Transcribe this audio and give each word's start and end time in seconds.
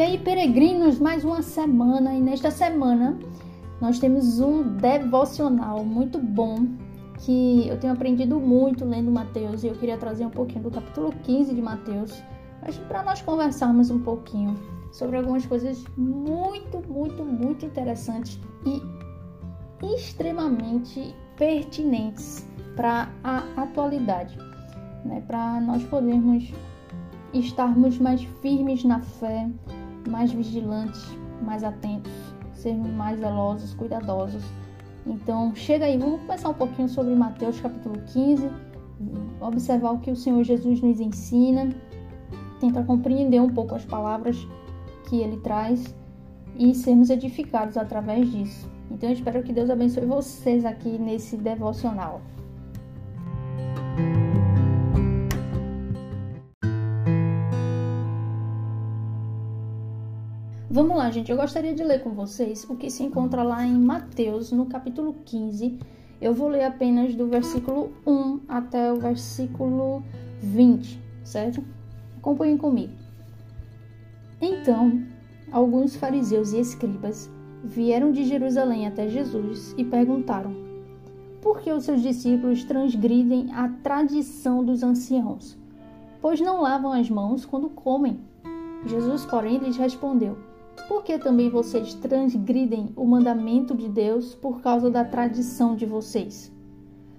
E 0.00 0.02
aí, 0.02 0.16
peregrinos, 0.16 0.98
mais 0.98 1.26
uma 1.26 1.42
semana, 1.42 2.14
e 2.14 2.22
nesta 2.22 2.50
semana 2.50 3.18
nós 3.82 3.98
temos 3.98 4.40
um 4.40 4.62
devocional 4.62 5.84
muito 5.84 6.18
bom 6.18 6.64
que 7.18 7.68
eu 7.68 7.78
tenho 7.78 7.92
aprendido 7.92 8.40
muito 8.40 8.82
lendo 8.82 9.10
Mateus 9.10 9.62
e 9.62 9.66
eu 9.66 9.74
queria 9.74 9.98
trazer 9.98 10.24
um 10.24 10.30
pouquinho 10.30 10.62
do 10.62 10.70
capítulo 10.70 11.12
15 11.22 11.54
de 11.54 11.60
Mateus, 11.60 12.22
para 12.88 13.02
nós 13.02 13.20
conversarmos 13.20 13.90
um 13.90 13.98
pouquinho 13.98 14.54
sobre 14.90 15.18
algumas 15.18 15.44
coisas 15.44 15.84
muito, 15.98 16.80
muito, 16.90 17.22
muito 17.22 17.66
interessantes 17.66 18.40
e 18.64 18.82
extremamente 19.94 21.14
pertinentes 21.36 22.48
para 22.74 23.10
a 23.22 23.44
atualidade, 23.54 24.34
né? 25.04 25.22
para 25.26 25.60
nós 25.60 25.84
podermos 25.84 26.50
estarmos 27.34 27.98
mais 27.98 28.22
firmes 28.40 28.82
na 28.82 29.00
fé, 29.00 29.46
mais 30.08 30.32
vigilantes, 30.32 31.04
mais 31.42 31.64
atentos, 31.64 32.12
sermos 32.52 32.90
mais 32.90 33.18
zelosos, 33.18 33.74
cuidadosos. 33.74 34.42
Então, 35.06 35.54
chega 35.54 35.86
aí, 35.86 35.96
vamos 35.98 36.20
começar 36.20 36.48
um 36.50 36.54
pouquinho 36.54 36.88
sobre 36.88 37.14
Mateus 37.14 37.60
capítulo 37.60 38.00
15, 38.12 38.48
observar 39.40 39.92
o 39.92 39.98
que 39.98 40.10
o 40.10 40.16
Senhor 40.16 40.42
Jesus 40.44 40.80
nos 40.80 41.00
ensina, 41.00 41.70
tentar 42.60 42.84
compreender 42.84 43.40
um 43.40 43.48
pouco 43.48 43.74
as 43.74 43.84
palavras 43.84 44.36
que 45.08 45.16
ele 45.20 45.38
traz 45.38 45.94
e 46.56 46.74
sermos 46.74 47.10
edificados 47.10 47.76
através 47.76 48.30
disso. 48.30 48.68
Então 48.90 49.08
eu 49.08 49.14
espero 49.14 49.42
que 49.42 49.52
Deus 49.52 49.70
abençoe 49.70 50.04
vocês 50.04 50.64
aqui 50.64 50.98
nesse 50.98 51.36
devocional. 51.36 52.20
Vamos 60.72 60.96
lá, 60.96 61.10
gente. 61.10 61.32
Eu 61.32 61.36
gostaria 61.36 61.74
de 61.74 61.82
ler 61.82 62.00
com 62.00 62.10
vocês 62.10 62.64
o 62.70 62.76
que 62.76 62.88
se 62.92 63.02
encontra 63.02 63.42
lá 63.42 63.66
em 63.66 63.76
Mateus, 63.76 64.52
no 64.52 64.66
capítulo 64.66 65.16
15. 65.24 65.76
Eu 66.20 66.32
vou 66.32 66.46
ler 66.46 66.62
apenas 66.62 67.12
do 67.12 67.26
versículo 67.26 67.90
1 68.06 68.42
até 68.46 68.92
o 68.92 69.00
versículo 69.00 70.00
20, 70.40 71.02
certo? 71.24 71.64
Acompanhem 72.18 72.56
comigo. 72.56 72.92
Então, 74.40 75.02
alguns 75.50 75.96
fariseus 75.96 76.52
e 76.52 76.60
escribas 76.60 77.28
vieram 77.64 78.12
de 78.12 78.22
Jerusalém 78.22 78.86
até 78.86 79.08
Jesus 79.08 79.74
e 79.76 79.84
perguntaram: 79.84 80.54
Por 81.42 81.62
que 81.62 81.72
os 81.72 81.82
seus 81.82 82.00
discípulos 82.00 82.62
transgridem 82.62 83.52
a 83.52 83.68
tradição 83.82 84.64
dos 84.64 84.84
anciãos? 84.84 85.58
Pois 86.20 86.40
não 86.40 86.62
lavam 86.62 86.92
as 86.92 87.10
mãos 87.10 87.44
quando 87.44 87.68
comem. 87.68 88.20
Jesus, 88.86 89.26
porém, 89.26 89.58
lhes 89.58 89.76
respondeu: 89.76 90.38
Por 90.88 91.04
que 91.04 91.18
também 91.18 91.48
vocês 91.48 91.94
transgridem 91.94 92.92
o 92.96 93.04
mandamento 93.04 93.74
de 93.74 93.88
Deus 93.88 94.34
por 94.34 94.60
causa 94.60 94.90
da 94.90 95.04
tradição 95.04 95.74
de 95.76 95.86
vocês? 95.86 96.52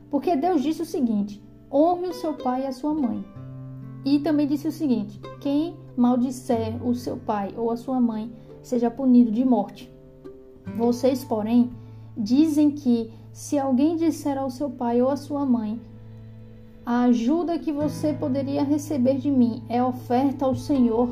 Porque 0.10 0.36
Deus 0.36 0.62
disse 0.62 0.82
o 0.82 0.86
seguinte: 0.86 1.42
honre 1.72 2.08
o 2.08 2.14
seu 2.14 2.34
pai 2.34 2.64
e 2.64 2.68
a 2.68 2.72
sua 2.72 2.94
mãe. 2.94 3.24
E 4.04 4.20
também 4.20 4.48
disse 4.48 4.68
o 4.68 4.72
seguinte: 4.72 5.20
quem 5.40 5.76
maldisser 5.96 6.86
o 6.86 6.94
seu 6.94 7.18
pai 7.18 7.54
ou 7.56 7.72
a 7.72 7.78
sua 7.78 8.00
mãe 8.00 8.32
seja 8.62 8.92
punido 8.92 9.32
de 9.32 9.46
morte. 9.46 9.92
Vocês, 10.78 11.24
porém, 11.24 11.72
dizem 12.18 12.72
que 12.72 13.12
se 13.32 13.58
alguém 13.58 13.96
disser 13.96 14.38
ao 14.38 14.50
seu 14.50 14.70
pai 14.70 15.02
ou 15.02 15.10
à 15.10 15.16
sua 15.16 15.46
mãe, 15.46 15.80
a 16.86 17.04
ajuda 17.04 17.60
que 17.60 17.72
você 17.72 18.14
poderia 18.14 18.64
receber 18.64 19.18
de 19.18 19.30
mim 19.30 19.64
é 19.70 19.84
oferta 19.84 20.46
ao 20.46 20.56
Senhor, 20.56 21.10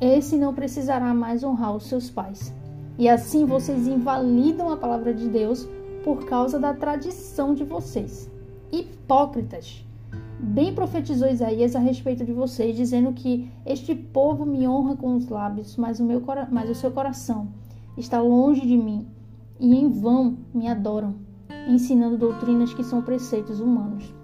esse 0.00 0.36
não 0.36 0.54
precisará 0.54 1.12
mais 1.12 1.44
honrar 1.44 1.76
os 1.76 1.84
seus 1.84 2.08
pais. 2.08 2.54
E 2.98 3.08
assim 3.08 3.44
vocês 3.44 3.86
invalidam 3.86 4.70
a 4.70 4.76
palavra 4.76 5.12
de 5.12 5.28
Deus 5.28 5.68
por 6.02 6.24
causa 6.24 6.58
da 6.58 6.72
tradição 6.72 7.54
de 7.54 7.64
vocês. 7.64 8.30
Hipócritas! 8.72 9.84
Bem 10.38 10.74
profetizou 10.74 11.28
Isaías 11.28 11.76
a 11.76 11.78
respeito 11.78 12.24
de 12.24 12.32
vocês, 12.32 12.74
dizendo 12.74 13.12
que 13.12 13.50
este 13.66 13.94
povo 13.94 14.46
me 14.46 14.66
honra 14.66 14.96
com 14.96 15.14
os 15.14 15.28
lábios, 15.28 15.76
mas 15.76 16.00
o, 16.00 16.04
meu, 16.04 16.22
mas 16.50 16.70
o 16.70 16.74
seu 16.74 16.90
coração 16.90 17.48
está 17.96 18.22
longe 18.22 18.62
de 18.62 18.76
mim, 18.76 19.06
e 19.58 19.74
em 19.74 19.90
vão 19.90 20.38
me 20.54 20.66
adoram, 20.66 21.16
ensinando 21.68 22.16
doutrinas 22.16 22.72
que 22.72 22.82
são 22.82 23.02
preceitos 23.02 23.60
humanos. 23.60 24.14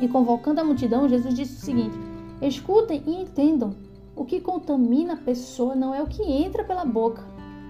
E 0.00 0.08
convocando 0.08 0.62
a 0.62 0.64
multidão, 0.64 1.08
Jesus 1.08 1.34
disse 1.34 1.56
o 1.56 1.64
seguinte: 1.64 1.96
Escutem 2.40 3.02
e 3.06 3.22
entendam. 3.22 3.74
O 4.18 4.24
que 4.24 4.40
contamina 4.40 5.12
a 5.12 5.16
pessoa 5.16 5.76
não 5.76 5.94
é 5.94 6.02
o 6.02 6.08
que 6.08 6.24
entra 6.24 6.64
pela 6.64 6.84
boca, 6.84 7.22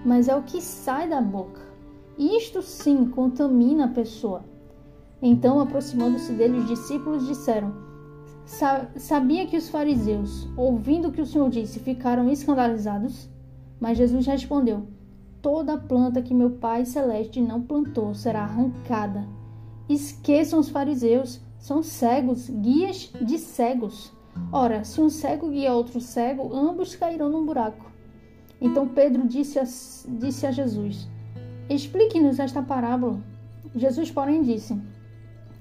mas 0.03 0.27
é 0.27 0.35
o 0.35 0.41
que 0.41 0.59
sai 0.59 1.07
da 1.07 1.21
boca. 1.21 1.61
Isto 2.17 2.63
sim 2.63 3.05
contamina 3.05 3.85
a 3.85 3.89
pessoa. 3.89 4.43
Então, 5.21 5.59
aproximando-se 5.59 6.33
dele, 6.33 6.57
os 6.57 6.67
discípulos 6.67 7.27
disseram: 7.27 7.71
Sabia 8.95 9.45
que 9.45 9.57
os 9.57 9.69
fariseus, 9.69 10.49
ouvindo 10.57 11.09
o 11.09 11.11
que 11.11 11.21
o 11.21 11.25
Senhor 11.25 11.51
disse, 11.51 11.79
ficaram 11.79 12.27
escandalizados? 12.31 13.29
Mas 13.79 13.99
Jesus 13.99 14.25
respondeu: 14.25 14.87
Toda 15.43 15.77
planta 15.77 16.19
que 16.19 16.33
meu 16.33 16.49
Pai 16.49 16.83
Celeste 16.83 17.39
não 17.39 17.61
plantou 17.61 18.15
será 18.15 18.41
arrancada. 18.41 19.27
Esqueçam 19.87 20.57
os 20.57 20.69
fariseus, 20.69 21.39
são 21.59 21.83
cegos, 21.83 22.49
guias 22.49 23.13
de 23.21 23.37
cegos. 23.37 24.17
Ora, 24.51 24.83
se 24.83 24.99
um 25.01 25.09
cego 25.09 25.49
guia 25.49 25.73
outro 25.73 25.99
cego, 25.99 26.53
ambos 26.53 26.95
cairão 26.95 27.29
num 27.29 27.45
buraco. 27.45 27.91
Então 28.61 28.87
Pedro 28.87 29.27
disse 29.27 29.59
a, 29.59 29.63
disse 29.63 30.45
a 30.45 30.51
Jesus: 30.51 31.07
Explique-nos 31.69 32.39
esta 32.39 32.61
parábola. 32.61 33.19
Jesus, 33.75 34.09
porém, 34.09 34.41
disse: 34.41 34.75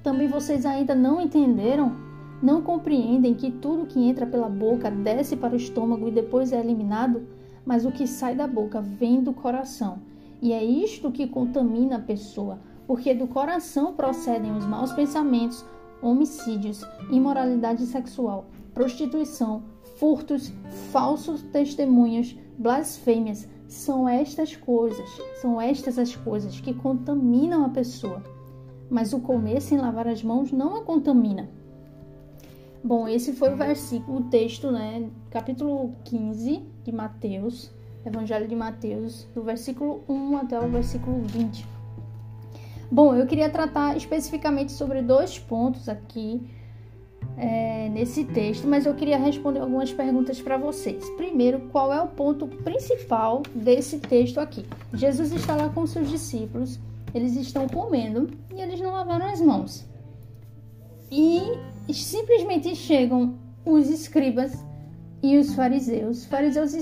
também 0.02 0.28
vocês 0.28 0.64
ainda 0.64 0.94
não 0.94 1.20
entenderam? 1.20 1.94
Não 2.40 2.62
compreendem 2.62 3.34
que 3.34 3.50
tudo 3.50 3.86
que 3.86 4.00
entra 4.00 4.24
pela 4.24 4.48
boca 4.48 4.90
desce 4.90 5.36
para 5.36 5.54
o 5.54 5.56
estômago 5.56 6.08
e 6.08 6.12
depois 6.12 6.52
é 6.52 6.60
eliminado? 6.60 7.26
Mas 7.66 7.84
o 7.84 7.90
que 7.90 8.06
sai 8.06 8.34
da 8.34 8.46
boca 8.46 8.80
vem 8.80 9.22
do 9.22 9.32
coração. 9.32 9.98
E 10.40 10.52
é 10.52 10.64
isto 10.64 11.10
que 11.10 11.26
contamina 11.26 11.96
a 11.96 12.00
pessoa, 12.00 12.60
porque 12.86 13.12
do 13.12 13.26
coração 13.26 13.92
procedem 13.92 14.56
os 14.56 14.64
maus 14.64 14.92
pensamentos, 14.92 15.62
homicídios, 16.00 16.82
imoralidade 17.10 17.84
sexual, 17.84 18.46
prostituição, 18.78 19.64
furtos, 19.96 20.52
falsos 20.92 21.42
testemunhos, 21.42 22.38
blasfêmias. 22.56 23.48
São 23.66 24.08
estas 24.08 24.54
coisas, 24.56 25.08
são 25.42 25.60
estas 25.60 25.98
as 25.98 26.14
coisas 26.14 26.60
que 26.60 26.72
contaminam 26.72 27.64
a 27.64 27.68
pessoa 27.68 28.22
mas 28.90 29.12
o 29.12 29.20
comer 29.20 29.60
sem 29.60 29.78
lavar 29.78 30.08
as 30.08 30.22
mãos 30.22 30.50
não 30.50 30.76
a 30.76 30.82
contamina. 30.82 31.48
Bom, 32.82 33.08
esse 33.08 33.32
foi 33.32 33.52
o 33.52 33.56
versículo, 33.56 34.20
o 34.20 34.24
texto, 34.24 34.70
né, 34.70 35.10
capítulo 35.30 35.94
15 36.04 36.62
de 36.84 36.92
Mateus, 36.92 37.70
Evangelho 38.04 38.48
de 38.48 38.54
Mateus, 38.54 39.26
do 39.34 39.42
versículo 39.42 40.02
1 40.08 40.38
até 40.38 40.58
o 40.58 40.68
versículo 40.68 41.20
20. 41.26 41.66
Bom, 42.90 43.14
eu 43.14 43.26
queria 43.26 43.50
tratar 43.50 43.96
especificamente 43.96 44.72
sobre 44.72 45.02
dois 45.02 45.38
pontos 45.38 45.88
aqui 45.88 46.48
é, 47.38 47.88
nesse 47.88 48.24
texto, 48.24 48.66
mas 48.66 48.84
eu 48.84 48.94
queria 48.94 49.18
responder 49.18 49.60
algumas 49.60 49.92
perguntas 49.92 50.40
para 50.40 50.56
vocês. 50.56 51.08
Primeiro, 51.10 51.60
qual 51.70 51.92
é 51.92 52.02
o 52.02 52.08
ponto 52.08 52.46
principal 52.46 53.42
desse 53.54 53.98
texto 53.98 54.38
aqui? 54.38 54.64
Jesus 54.92 55.32
está 55.32 55.54
lá 55.54 55.68
com 55.68 55.86
seus 55.86 56.10
discípulos 56.10 56.78
eles 57.14 57.36
estão 57.36 57.66
comendo 57.68 58.30
e 58.54 58.60
eles 58.60 58.80
não 58.80 58.92
lavaram 58.92 59.26
as 59.26 59.40
mãos. 59.40 59.86
E 61.10 61.42
simplesmente 61.92 62.74
chegam 62.76 63.34
os 63.64 63.88
escribas 63.88 64.64
e 65.22 65.38
os 65.38 65.54
fariseus. 65.54 66.26
Fariseus 66.26 66.74
e 66.74 66.78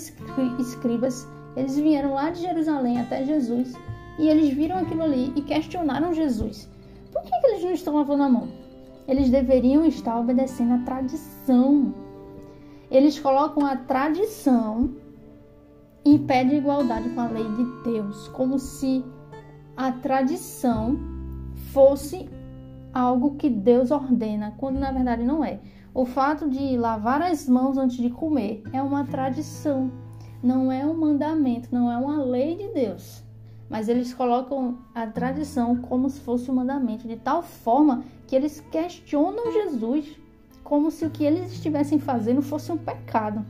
escribas, 0.61 1.27
eles 1.57 1.77
vieram 1.79 2.15
lá 2.15 2.31
de 2.31 2.41
Jerusalém 2.41 3.01
até 3.01 3.25
Jesus 3.25 3.73
e 4.19 4.29
eles 4.29 4.53
viram 4.55 4.79
aquilo 4.79 5.03
ali 5.03 5.33
e 5.37 5.43
questionaram 5.43 6.13
Jesus. 6.13 6.69
Por 7.13 7.23
que, 7.23 7.31
que 7.31 7.47
eles 7.47 7.65
não 7.65 7.73
estão 7.73 7.95
lavando 7.95 8.23
a 8.25 8.29
mão? 8.29 8.66
Eles 9.07 9.31
deveriam 9.31 9.85
estar 9.85 10.19
obedecendo 10.19 10.75
a 10.75 10.79
tradição. 10.79 11.95
Eles 12.91 13.19
colocam 13.19 13.65
a 13.65 13.77
tradição 13.77 14.91
em 16.05 16.19
pé 16.19 16.45
de 16.45 16.57
igualdade 16.57 17.09
com 17.11 17.21
a 17.21 17.29
lei 17.29 17.45
de 17.45 17.91
Deus, 17.91 18.29
como 18.29 18.59
se 18.59 19.05
a 19.77 19.93
tradição 19.93 20.99
fosse 21.73 22.29
algo 22.93 23.35
que 23.37 23.51
Deus 23.51 23.91
ordena, 23.91 24.55
quando 24.57 24.79
na 24.79 24.93
verdade 24.93 25.23
não 25.23 25.45
é. 25.45 25.61
O 25.93 26.05
fato 26.05 26.49
de 26.49 26.77
lavar 26.77 27.23
as 27.23 27.49
mãos 27.49 27.77
antes 27.77 27.97
de 27.97 28.11
comer 28.11 28.63
é 28.73 28.81
uma 28.83 29.05
tradição, 29.05 29.91
não 30.43 30.71
é 30.71 30.87
um 30.87 30.95
mandamento, 30.95 31.69
não 31.73 31.91
é 31.91 31.97
uma 31.97 32.23
lei 32.23 32.57
de 32.57 32.69
Deus. 32.69 33.26
Mas 33.69 33.89
eles 33.89 34.15
colocam 34.15 34.79
a 34.95 35.07
tradição 35.07 35.77
como 35.77 36.09
se 36.09 36.21
fosse 36.21 36.51
um 36.51 36.55
mandamento, 36.55 37.09
de 37.09 37.17
tal 37.17 37.43
forma 37.43 38.05
que 38.27 38.37
eles 38.37 38.61
questionam 38.71 39.53
Jesus 39.53 40.17
como 40.63 40.91
se 40.91 41.05
o 41.05 41.11
que 41.11 41.25
eles 41.25 41.53
estivessem 41.53 41.99
fazendo 41.99 42.43
fosse 42.43 42.73
um 42.73 42.77
pecado. 42.77 43.45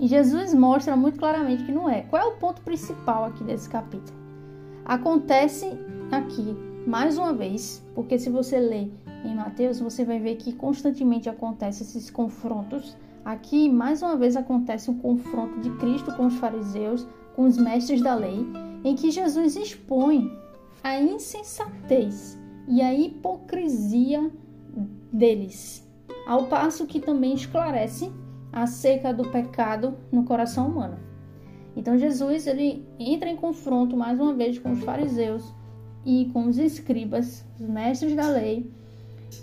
E 0.00 0.06
Jesus 0.06 0.52
mostra 0.52 0.96
muito 0.96 1.18
claramente 1.18 1.64
que 1.64 1.72
não 1.72 1.88
é. 1.88 2.02
Qual 2.02 2.20
é 2.20 2.24
o 2.26 2.36
ponto 2.36 2.62
principal 2.62 3.26
aqui 3.26 3.44
desse 3.44 3.68
capítulo? 3.68 4.18
Acontece 4.84 5.66
aqui, 6.10 6.56
mais 6.86 7.16
uma 7.16 7.32
vez, 7.32 7.82
porque 7.94 8.18
se 8.18 8.28
você 8.28 8.58
ler 8.58 8.92
em 9.24 9.34
Mateus, 9.34 9.80
você 9.80 10.04
vai 10.04 10.18
ver 10.18 10.36
que 10.36 10.52
constantemente 10.52 11.28
acontecem 11.28 11.86
esses 11.86 12.10
confrontos. 12.10 12.96
Aqui, 13.24 13.70
mais 13.70 14.02
uma 14.02 14.16
vez, 14.16 14.36
acontece 14.36 14.90
um 14.90 14.98
confronto 14.98 15.60
de 15.60 15.70
Cristo 15.76 16.14
com 16.14 16.26
os 16.26 16.34
fariseus, 16.34 17.06
com 17.34 17.44
os 17.44 17.56
mestres 17.56 18.00
da 18.00 18.14
lei, 18.14 18.46
em 18.84 18.94
que 18.94 19.10
Jesus 19.10 19.56
expõe 19.56 20.30
a 20.82 21.00
insensatez 21.00 22.38
e 22.68 22.80
a 22.80 22.94
hipocrisia 22.94 24.30
deles, 25.12 25.88
ao 26.26 26.46
passo 26.46 26.86
que 26.86 27.00
também 27.00 27.34
esclarece 27.34 28.12
acerca 28.52 29.12
do 29.12 29.30
pecado 29.30 29.96
no 30.12 30.24
coração 30.24 30.68
humano. 30.68 30.98
Então 31.76 31.98
Jesus 31.98 32.46
ele 32.46 32.86
entra 32.98 33.28
em 33.28 33.36
confronto 33.36 33.96
mais 33.96 34.20
uma 34.20 34.32
vez 34.32 34.58
com 34.58 34.72
os 34.72 34.84
fariseus 34.84 35.52
e 36.04 36.30
com 36.32 36.46
os 36.46 36.58
escribas, 36.58 37.44
os 37.58 37.68
mestres 37.68 38.14
da 38.14 38.28
lei, 38.28 38.70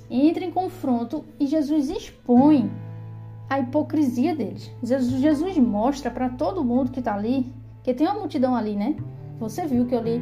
entra 0.10 0.46
em 0.46 0.52
confronto 0.52 1.26
e 1.40 1.48
Jesus 1.48 1.90
expõe 1.90 2.72
a 3.50 3.60
hipocrisia 3.60 4.36
deles. 4.36 4.72
Jesus, 4.82 5.22
Jesus 5.22 5.58
mostra 5.58 6.10
para 6.10 6.30
todo 6.30 6.64
mundo 6.64 6.92
que 6.92 7.00
está 7.00 7.16
ali, 7.16 7.52
que 7.84 7.94
tem 7.94 8.08
uma 8.08 8.20
multidão 8.20 8.56
ali, 8.56 8.76
né? 8.76 8.96
Você 9.40 9.66
viu 9.66 9.86
que 9.86 9.96
eu 9.96 10.02
li 10.02 10.22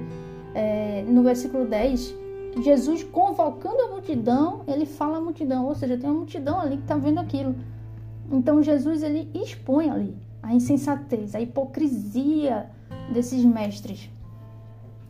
é, 0.53 1.03
no 1.07 1.23
versículo 1.23 1.65
10, 1.65 2.15
Jesus 2.61 3.03
convocando 3.03 3.81
a 3.81 3.87
multidão, 3.89 4.61
ele 4.67 4.85
fala 4.85 5.17
a 5.17 5.21
multidão, 5.21 5.65
ou 5.65 5.75
seja, 5.75 5.97
tem 5.97 6.09
uma 6.09 6.19
multidão 6.19 6.59
ali 6.59 6.77
que 6.77 6.83
está 6.83 6.95
vendo 6.95 7.19
aquilo. 7.19 7.55
Então 8.31 8.61
Jesus 8.61 9.03
ele 9.03 9.29
expõe 9.33 9.89
ali 9.89 10.15
a 10.41 10.53
insensatez, 10.53 11.35
a 11.35 11.41
hipocrisia 11.41 12.69
desses 13.11 13.43
mestres. 13.43 14.09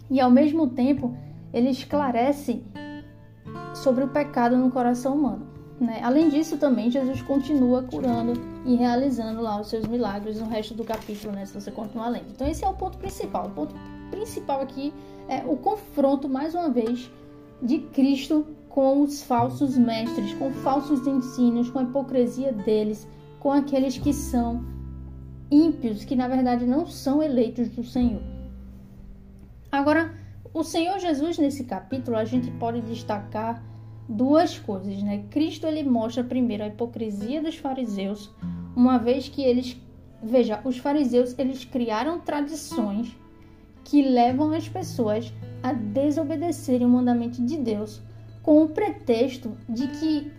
E 0.10 0.20
ao 0.20 0.32
mesmo 0.32 0.68
tempo, 0.68 1.16
ele 1.54 1.70
esclarece 1.70 2.64
sobre 3.74 4.04
o 4.04 4.08
pecado 4.08 4.58
no 4.58 4.72
coração 4.72 5.16
humano. 5.16 5.49
Né? 5.80 6.02
Além 6.04 6.28
disso, 6.28 6.58
também 6.58 6.92
Jesus 6.92 7.22
continua 7.22 7.84
curando 7.84 8.34
e 8.66 8.76
realizando 8.76 9.42
lá 9.42 9.60
os 9.62 9.70
seus 9.70 9.86
milagres 9.88 10.40
no 10.40 10.48
resto 10.48 10.74
do 10.74 10.84
capítulo, 10.84 11.34
né? 11.34 11.46
se 11.46 11.54
você 11.54 11.72
continuar 11.72 12.10
lendo. 12.10 12.26
Então, 12.32 12.48
esse 12.48 12.66
é 12.66 12.68
o 12.68 12.74
ponto 12.74 12.98
principal. 12.98 13.48
O 13.48 13.52
ponto 13.52 13.74
principal 14.12 14.62
aqui 14.62 14.94
é 15.30 15.38
o 15.46 15.56
confronto, 15.56 16.28
mais 16.28 16.54
uma 16.54 16.70
vez, 16.70 17.10
de 17.62 17.80
Cristo 17.80 18.46
com 18.68 19.02
os 19.02 19.24
falsos 19.24 19.78
mestres, 19.78 20.34
com 20.34 20.52
falsos 20.52 21.08
ensinos, 21.08 21.70
com 21.70 21.80
a 21.80 21.84
hipocrisia 21.84 22.52
deles, 22.52 23.08
com 23.40 23.52
aqueles 23.52 23.98
que 23.98 24.14
são 24.14 24.64
ímpios, 25.50 26.04
que 26.04 26.16
na 26.16 26.28
verdade 26.28 26.66
não 26.66 26.86
são 26.86 27.24
eleitos 27.24 27.70
do 27.70 27.84
Senhor. 27.84 28.22
Agora, 29.72 30.14
o 30.54 30.64
Senhor 30.64 31.00
Jesus 31.00 31.38
nesse 31.38 31.64
capítulo, 31.64 32.18
a 32.18 32.26
gente 32.26 32.52
pode 32.52 32.82
destacar 32.82 33.64
duas 34.10 34.58
coisas, 34.58 35.04
né? 35.04 35.24
Cristo 35.30 35.68
ele 35.68 35.84
mostra 35.84 36.24
primeiro 36.24 36.64
a 36.64 36.68
hipocrisia 36.68 37.44
dos 37.44 37.56
fariseus, 37.56 38.34
uma 38.76 38.98
vez 38.98 39.30
que 39.30 39.44
eles, 39.44 39.78
veja, 40.22 40.60
os 40.66 40.80
fariseus 40.80 41.38
eles 41.38 41.64
criaram 41.64 42.20
tradições 42.20 43.16
que 43.84 44.02
levam 44.02 44.52
as 44.52 44.68
pessoas 44.68 45.32
a 45.62 45.74
desobedecerem 45.74 46.88
o 46.88 46.90
mandamento 46.90 47.44
de 47.46 47.58
Deus 47.58 48.02
com 48.42 48.64
o 48.64 48.70
pretexto 48.70 49.56
de 49.68 49.88
que, 49.88 50.32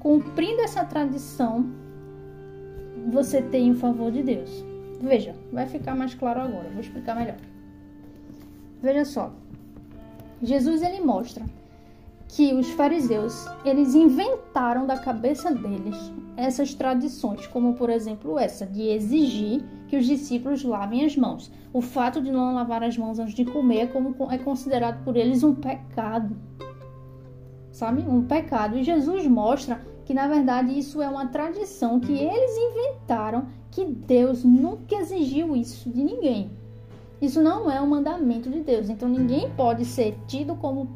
cumprindo 0.00 0.62
essa 0.62 0.84
tradição, 0.84 1.70
você 3.10 3.40
tem 3.40 3.70
o 3.70 3.76
favor 3.76 4.10
de 4.10 4.24
Deus. 4.24 4.50
Veja, 5.00 5.36
vai 5.52 5.66
ficar 5.66 5.94
mais 5.94 6.14
claro 6.14 6.40
agora, 6.40 6.68
vou 6.70 6.80
explicar 6.80 7.14
melhor. 7.14 7.36
Veja 8.82 9.04
só, 9.04 9.32
Jesus 10.42 10.82
ele 10.82 11.00
mostra 11.00 11.44
que 12.28 12.52
os 12.52 12.68
fariseus 12.70 13.46
eles 13.64 13.94
inventaram 13.94 14.86
da 14.86 14.98
cabeça 14.98 15.50
deles 15.50 15.96
essas 16.36 16.72
tradições, 16.72 17.46
como 17.48 17.74
por 17.74 17.90
exemplo 17.90 18.38
essa 18.38 18.64
de 18.64 18.82
exigir 18.82 19.64
que 19.88 19.96
os 19.96 20.06
discípulos 20.06 20.62
lavem 20.62 21.04
as 21.04 21.16
mãos. 21.16 21.50
O 21.72 21.80
fato 21.80 22.20
de 22.20 22.30
não 22.30 22.54
lavar 22.54 22.82
as 22.84 22.96
mãos 22.96 23.18
antes 23.18 23.34
de 23.34 23.44
comer 23.44 23.80
é, 23.80 23.86
como, 23.86 24.14
é 24.30 24.38
considerado 24.38 25.02
por 25.02 25.16
eles 25.16 25.42
um 25.42 25.54
pecado, 25.54 26.36
sabe? 27.72 28.02
Um 28.02 28.22
pecado. 28.22 28.78
E 28.78 28.84
Jesus 28.84 29.26
mostra 29.26 29.80
que 30.04 30.14
na 30.14 30.28
verdade 30.28 30.78
isso 30.78 31.02
é 31.02 31.08
uma 31.08 31.26
tradição 31.26 31.98
que 31.98 32.12
eles 32.12 32.56
inventaram, 32.56 33.46
que 33.70 33.84
Deus 33.84 34.44
nunca 34.44 34.94
exigiu 34.96 35.56
isso 35.56 35.90
de 35.90 36.04
ninguém. 36.04 36.50
Isso 37.20 37.42
não 37.42 37.68
é 37.68 37.80
um 37.80 37.88
mandamento 37.88 38.48
de 38.48 38.60
Deus. 38.60 38.88
Então 38.88 39.08
ninguém 39.08 39.50
pode 39.50 39.84
ser 39.84 40.16
tido 40.28 40.54
como 40.54 40.88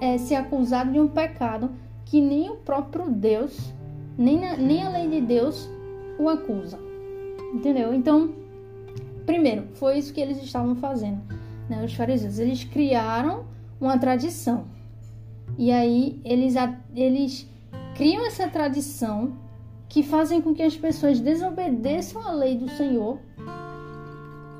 é, 0.00 0.18
ser 0.18 0.34
acusado 0.34 0.92
de 0.92 1.00
um 1.00 1.08
pecado 1.08 1.70
que 2.04 2.20
nem 2.20 2.50
o 2.50 2.56
próprio 2.56 3.10
Deus, 3.10 3.72
nem, 4.16 4.38
na, 4.38 4.56
nem 4.56 4.82
a 4.82 4.88
lei 4.88 5.08
de 5.08 5.20
Deus 5.20 5.68
o 6.18 6.28
acusa. 6.28 6.78
Entendeu? 7.52 7.94
Então, 7.94 8.32
primeiro, 9.24 9.68
foi 9.74 9.98
isso 9.98 10.12
que 10.12 10.20
eles 10.20 10.42
estavam 10.42 10.74
fazendo. 10.76 11.20
Né? 11.68 11.84
Os 11.84 11.94
fariseus, 11.94 12.38
eles 12.38 12.64
criaram 12.64 13.44
uma 13.80 13.98
tradição. 13.98 14.64
E 15.56 15.70
aí 15.70 16.20
eles, 16.24 16.54
eles 16.94 17.48
criam 17.94 18.24
essa 18.26 18.48
tradição 18.48 19.36
que 19.88 20.02
fazem 20.02 20.40
com 20.40 20.54
que 20.54 20.62
as 20.62 20.76
pessoas 20.76 21.20
desobedeçam 21.20 22.26
a 22.26 22.32
lei 22.32 22.56
do 22.56 22.68
Senhor 22.68 23.18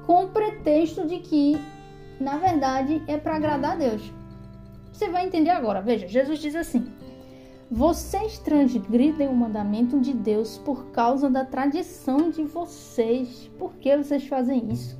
com 0.06 0.24
o 0.24 0.28
pretexto 0.28 1.06
de 1.06 1.18
que, 1.18 1.60
na 2.18 2.38
verdade, 2.38 3.02
é 3.06 3.18
para 3.18 3.36
agradar 3.36 3.72
a 3.72 3.76
Deus. 3.76 4.17
Você 4.98 5.08
vai 5.10 5.24
entender 5.24 5.50
agora. 5.50 5.80
Veja, 5.80 6.08
Jesus 6.08 6.40
diz 6.40 6.56
assim: 6.56 6.84
Vocês 7.70 8.36
transgridem 8.40 9.28
o 9.28 9.32
mandamento 9.32 10.00
de 10.00 10.12
Deus 10.12 10.58
por 10.58 10.86
causa 10.86 11.30
da 11.30 11.44
tradição 11.44 12.30
de 12.30 12.42
vocês. 12.42 13.48
Por 13.56 13.74
que 13.74 13.96
vocês 13.96 14.26
fazem 14.26 14.72
isso? 14.72 14.98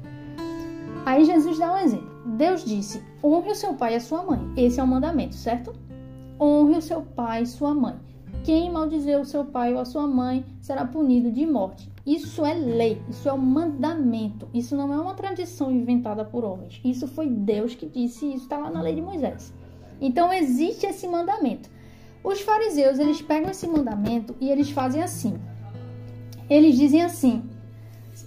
Aí 1.04 1.24
Jesus 1.24 1.58
dá 1.58 1.72
um 1.72 1.78
exemplo. 1.78 2.08
Deus 2.24 2.64
disse: 2.64 3.02
Honre 3.24 3.50
o 3.50 3.56
seu 3.56 3.74
pai 3.74 3.94
e 3.94 3.96
a 3.96 4.00
sua 4.00 4.22
mãe. 4.22 4.38
Esse 4.56 4.78
é 4.78 4.84
o 4.84 4.86
mandamento, 4.86 5.34
certo? 5.34 5.74
Honre 6.40 6.76
o 6.76 6.82
seu 6.82 7.02
pai 7.02 7.42
e 7.42 7.46
sua 7.46 7.74
mãe. 7.74 7.96
Quem 8.44 8.70
maldizer 8.70 9.20
o 9.20 9.24
seu 9.24 9.46
pai 9.46 9.74
ou 9.74 9.81
a 9.81 9.84
sua 9.84 10.06
mãe 10.06 10.46
será 10.60 10.84
punido 10.84 11.32
de 11.32 11.44
morte. 11.44 11.90
Isso 12.06 12.46
é 12.46 12.55
lei, 12.55 13.02
isso 13.08 13.28
é 13.28 13.32
um 13.32 13.38
mandamento. 13.38 14.48
Isso 14.55 14.76
não 14.76 14.94
é 14.94 15.00
uma 15.00 15.14
tradição 15.14 15.72
inventada 15.72 16.24
por 16.24 16.44
homens. 16.44 16.81
Isso 16.84 17.08
foi 17.08 17.28
Deus 17.28 17.74
que 17.74 17.86
disse, 17.86 18.26
isso 18.26 18.44
está 18.44 18.58
lá 18.58 18.70
na 18.70 18.81
lei 18.81 18.94
de 18.94 19.02
Moisés. 19.02 19.52
Então 20.00 20.32
existe 20.32 20.86
esse 20.86 21.06
mandamento. 21.06 21.69
Os 22.22 22.40
fariseus, 22.40 22.98
eles 22.98 23.22
pegam 23.22 23.50
esse 23.50 23.67
mandamento 23.67 24.34
e 24.40 24.50
eles 24.50 24.70
fazem 24.70 25.02
assim. 25.02 25.38
Eles 26.48 26.76
dizem 26.76 27.02
assim: 27.02 27.43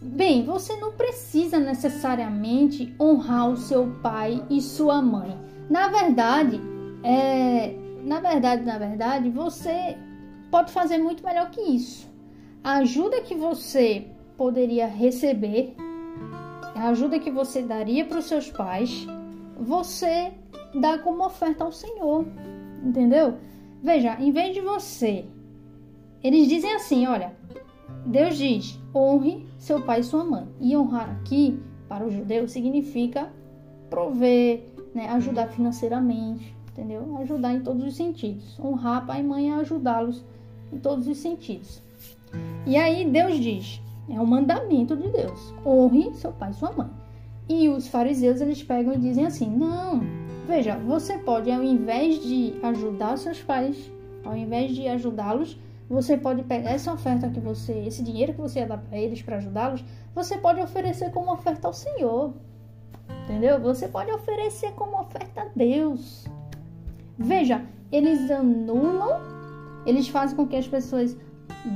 Bem, 0.02 0.44
você 0.46 0.76
não 0.78 0.94
precisa 0.94 1.60
necessariamente 1.60 2.94
honrar 3.00 3.50
o 3.50 3.58
seu 3.58 3.88
pai 4.02 4.44
e 4.50 4.62
sua 4.62 5.02
mãe. 5.02 5.38
Na 5.70 5.88
verdade, 5.88 6.60
é, 7.04 7.76
na 8.04 8.20
verdade, 8.20 8.64
na 8.64 8.78
verdade, 8.78 9.30
você 9.30 9.98
pode 10.50 10.72
fazer 10.72 10.98
muito 10.98 11.24
melhor 11.24 11.50
que 11.50 11.62
isso. 11.62 12.10
A 12.64 12.78
ajuda 12.78 13.22
que 13.22 13.36
você 13.36 14.08
poderia 14.38 14.88
receber, 14.88 15.76
a 16.76 16.90
ajuda 16.90 17.20
que 17.20 17.32
você 17.32 17.62
daria 17.62 18.06
para 18.06 18.20
os 18.20 18.26
seus 18.26 18.50
pais, 18.50 19.06
você 19.60 20.32
dá 20.74 20.98
como 20.98 21.26
oferta 21.26 21.64
ao 21.64 21.72
Senhor. 21.72 22.26
Entendeu? 22.84 23.36
Veja, 23.84 24.18
em 24.20 24.32
vez 24.32 24.54
de 24.54 24.62
você, 24.62 25.26
eles 26.24 26.48
dizem 26.48 26.74
assim: 26.74 27.08
olha, 27.08 27.36
Deus 28.06 28.38
diz, 28.38 28.80
honre 28.94 29.46
seu 29.58 29.82
pai 29.82 30.00
e 30.00 30.04
sua 30.04 30.24
mãe. 30.24 30.48
E 30.60 30.76
honrar 30.76 31.10
aqui, 31.10 31.60
para 31.88 32.06
o 32.06 32.12
judeu, 32.12 32.48
significa 32.48 33.32
prover, 33.90 34.64
né, 34.94 35.10
ajudar 35.10 35.48
financeiramente, 35.48 36.56
entendeu? 36.72 37.18
Ajudar 37.20 37.54
em 37.54 37.62
todos 37.62 37.84
os 37.84 37.96
sentidos. 37.96 38.60
Honrar 38.60 39.06
pai 39.06 39.22
e 39.22 39.24
mãe 39.24 39.52
é 39.52 39.56
ajudá-los 39.56 40.24
em 40.72 40.78
todos 40.78 41.08
os 41.08 41.18
sentidos. 41.18 41.82
E 42.66 42.78
aí 42.78 43.10
Deus 43.10 43.38
diz, 43.38 43.82
é 44.10 44.20
um 44.20 44.26
mandamento 44.26 44.96
de 44.96 45.10
Deus, 45.10 45.54
honre 45.66 46.14
seu 46.14 46.32
pai 46.32 46.52
e 46.52 46.54
sua 46.54 46.72
mãe. 46.72 46.90
E 47.50 47.68
os 47.68 47.88
fariseus 47.88 48.40
eles 48.40 48.64
pegam 48.64 48.94
e 48.94 48.98
dizem 48.98 49.26
assim: 49.26 49.50
"Não, 49.50 50.02
veja, 50.52 50.76
você 50.76 51.18
pode 51.18 51.50
ao 51.50 51.64
invés 51.64 52.22
de 52.22 52.54
ajudar 52.62 53.18
seus 53.18 53.42
pais, 53.42 53.90
ao 54.26 54.36
invés 54.36 54.76
de 54.76 54.86
ajudá-los, 54.86 55.58
você 55.90 56.18
pode 56.18 56.44
pegar 56.44 56.72
essa 56.72 56.92
oferta 56.92 57.30
que 57.30 57.40
você, 57.40 57.72
esse 57.88 58.04
dinheiro 58.04 58.34
que 58.34 58.42
você 58.42 58.60
ia 58.60 58.68
dar 58.68 58.78
para 58.78 58.98
eles 58.98 59.22
para 59.22 59.38
ajudá-los, 59.38 59.82
você 60.14 60.38
pode 60.38 60.60
oferecer 60.60 61.10
como 61.12 61.32
oferta 61.32 61.68
ao 61.68 61.74
Senhor. 61.74 62.34
Entendeu? 63.24 63.62
Você 63.62 63.88
pode 63.88 64.12
oferecer 64.12 64.74
como 64.74 65.00
oferta 65.00 65.42
a 65.42 65.46
Deus. 65.56 66.26
Veja, 67.18 67.64
eles 67.90 68.30
anulam, 68.30 69.22
eles 69.86 70.10
fazem 70.10 70.36
com 70.36 70.46
que 70.46 70.58
as 70.58 70.68
pessoas 70.68 71.16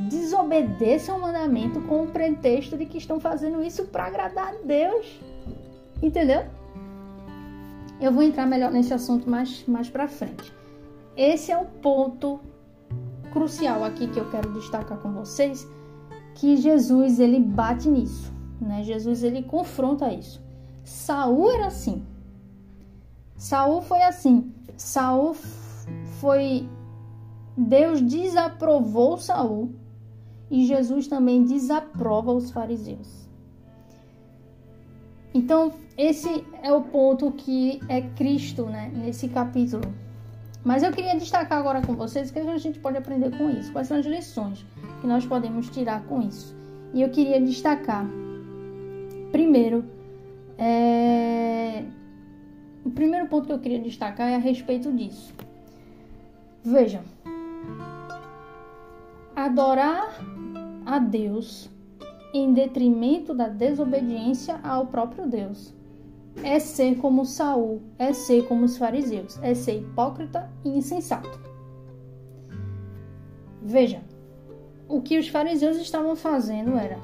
desobedeçam 0.10 1.18
o 1.18 1.22
mandamento 1.22 1.80
com 1.84 2.04
o 2.04 2.08
pretexto 2.08 2.78
de 2.78 2.86
que 2.86 2.98
estão 2.98 3.22
fazendo 3.22 3.64
isso 3.64 3.86
para 3.86 4.08
agradar 4.08 4.50
a 4.50 4.58
Deus. 4.66 5.20
Entendeu? 6.04 6.44
Eu 8.00 8.12
vou 8.12 8.24
entrar 8.24 8.46
melhor 8.46 8.72
nesse 8.72 8.94
assunto 8.94 9.30
mais, 9.30 9.66
mais 9.68 9.90
para 9.90 10.08
frente. 10.08 10.54
Esse 11.16 11.52
é 11.52 11.58
o 11.58 11.66
ponto 11.66 12.42
crucial 13.32 13.84
aqui 13.84 14.08
que 14.08 14.20
eu 14.20 14.30
quero 14.30 14.52
destacar 14.54 14.98
com 15.00 15.12
vocês, 15.14 15.68
que 16.36 16.58
Jesus 16.58 17.20
ele 17.20 17.40
bate 17.40 17.90
nisso, 17.90 18.34
né? 18.60 18.84
Jesus 18.84 19.24
ele 19.24 19.44
confronta 19.44 20.12
isso. 20.14 20.44
Saul 20.84 21.52
era 21.52 21.68
assim. 21.68 22.06
Saul 23.38 23.82
foi 23.82 24.02
assim. 24.02 24.54
Saul 24.78 25.36
foi 26.20 26.68
Deus 27.58 28.02
desaprovou 28.02 29.18
Saul 29.18 29.74
e 30.52 30.66
Jesus 30.66 31.08
também 31.08 31.44
desaprova 31.44 32.34
os 32.34 32.52
fariseus. 32.52 33.25
Então, 35.36 35.74
esse 35.98 36.46
é 36.64 36.72
o 36.72 36.82
ponto 36.82 37.30
que 37.34 37.82
é 37.90 38.00
Cristo, 38.02 38.68
né, 38.68 38.90
nesse 38.96 39.28
capítulo. 39.28 39.84
Mas 40.64 40.82
eu 40.82 40.94
queria 40.94 41.14
destacar 41.18 41.60
agora 41.60 41.82
com 41.82 41.94
vocês 41.94 42.30
o 42.30 42.34
que 42.34 42.40
a 42.40 42.58
gente 42.58 42.80
pode 42.80 42.98
aprender 42.98 43.38
com 43.38 43.50
isso, 43.50 43.70
quais 43.74 43.90
são 43.90 43.98
as 43.98 44.06
lições 44.06 44.66
que 45.02 45.06
nós 45.06 45.26
podemos 45.26 45.70
tirar 45.70 46.06
com 46.06 46.22
isso. 46.22 46.56
E 46.94 47.02
eu 47.02 47.10
queria 47.10 47.42
destacar, 47.42 48.08
primeiro, 49.34 49.84
é... 50.58 51.84
o 52.86 52.90
primeiro 52.92 53.28
ponto 53.28 53.48
que 53.48 53.52
eu 53.52 53.60
queria 53.60 53.82
destacar 53.82 54.30
é 54.30 54.36
a 54.36 54.40
respeito 54.40 54.90
disso. 54.94 55.34
Vejam, 56.64 57.02
adorar 59.36 60.18
a 60.86 60.98
Deus 60.98 61.70
em 62.38 62.54
detrimento 62.54 63.34
da 63.34 63.48
desobediência 63.48 64.60
ao 64.62 64.88
próprio 64.88 65.26
Deus. 65.26 65.74
É 66.44 66.60
ser 66.60 66.98
como 66.98 67.24
Saul, 67.24 67.82
é 67.98 68.12
ser 68.12 68.46
como 68.46 68.66
os 68.66 68.78
fariseus, 68.78 69.40
é 69.42 69.54
ser 69.54 69.80
hipócrita 69.80 70.52
e 70.64 70.70
insensato. 70.70 71.40
Veja, 73.62 74.02
o 74.90 75.02
que 75.02 75.18
os 75.18 75.30
fariseus 75.30 75.78
estavam 75.78 76.16
fazendo 76.16 76.78
era: 76.78 77.00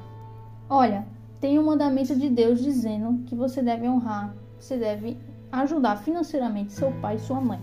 olha, 0.68 1.06
tem 1.40 1.58
um 1.58 1.64
mandamento 1.64 2.14
de 2.14 2.28
Deus 2.28 2.62
dizendo 2.62 3.24
que 3.24 3.34
você 3.34 3.62
deve 3.62 3.88
honrar, 3.88 4.36
você 4.60 4.76
deve 4.76 5.16
ajudar 5.50 5.96
financeiramente 5.96 6.72
seu 6.72 6.92
pai 7.00 7.16
e 7.16 7.20
sua 7.20 7.40
mãe. 7.40 7.60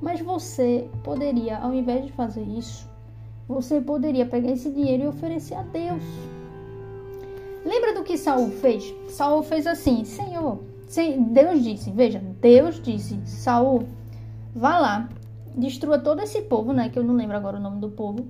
Mas 0.00 0.20
você 0.20 0.90
poderia, 1.02 1.56
ao 1.56 1.72
invés 1.72 2.04
de 2.04 2.12
fazer 2.12 2.42
isso, 2.42 2.86
você 3.48 3.80
poderia 3.80 4.26
pegar 4.26 4.50
esse 4.50 4.70
dinheiro 4.70 5.04
e 5.04 5.08
oferecer 5.08 5.54
a 5.54 5.62
Deus. 5.62 6.04
Lembra 7.66 7.92
do 7.94 8.04
que 8.04 8.16
Saul 8.16 8.48
fez? 8.48 8.94
Saul 9.08 9.42
fez 9.42 9.66
assim: 9.66 10.04
Senhor, 10.04 10.60
Deus 11.30 11.64
disse, 11.64 11.90
veja, 11.90 12.22
Deus 12.40 12.80
disse, 12.80 13.20
Saul, 13.26 13.88
vá 14.54 14.78
lá, 14.78 15.08
destrua 15.56 15.98
todo 15.98 16.22
esse 16.22 16.42
povo, 16.42 16.72
né? 16.72 16.88
Que 16.88 16.96
eu 16.96 17.02
não 17.02 17.14
lembro 17.14 17.36
agora 17.36 17.56
o 17.56 17.60
nome 17.60 17.80
do 17.80 17.90
povo. 17.90 18.24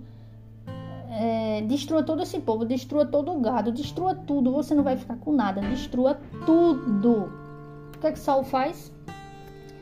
É, 1.11 1.61
destrua 1.69 2.02
todo 2.02 2.23
esse 2.23 2.40
povo, 2.40 2.64
destrua 2.64 3.05
todo 3.05 3.31
o 3.31 3.40
gado, 3.40 3.71
destrua 3.71 4.14
tudo, 4.14 4.52
você 4.52 4.75
não 4.75 4.83
vai 4.83 4.97
ficar 4.97 5.16
com 5.16 5.33
nada, 5.33 5.61
destrua 5.61 6.19
tudo. 6.47 7.31
O 7.95 7.99
que 7.99 8.07
é 8.07 8.12
que 8.12 8.19
Saul 8.19 8.43
faz? 8.43 8.90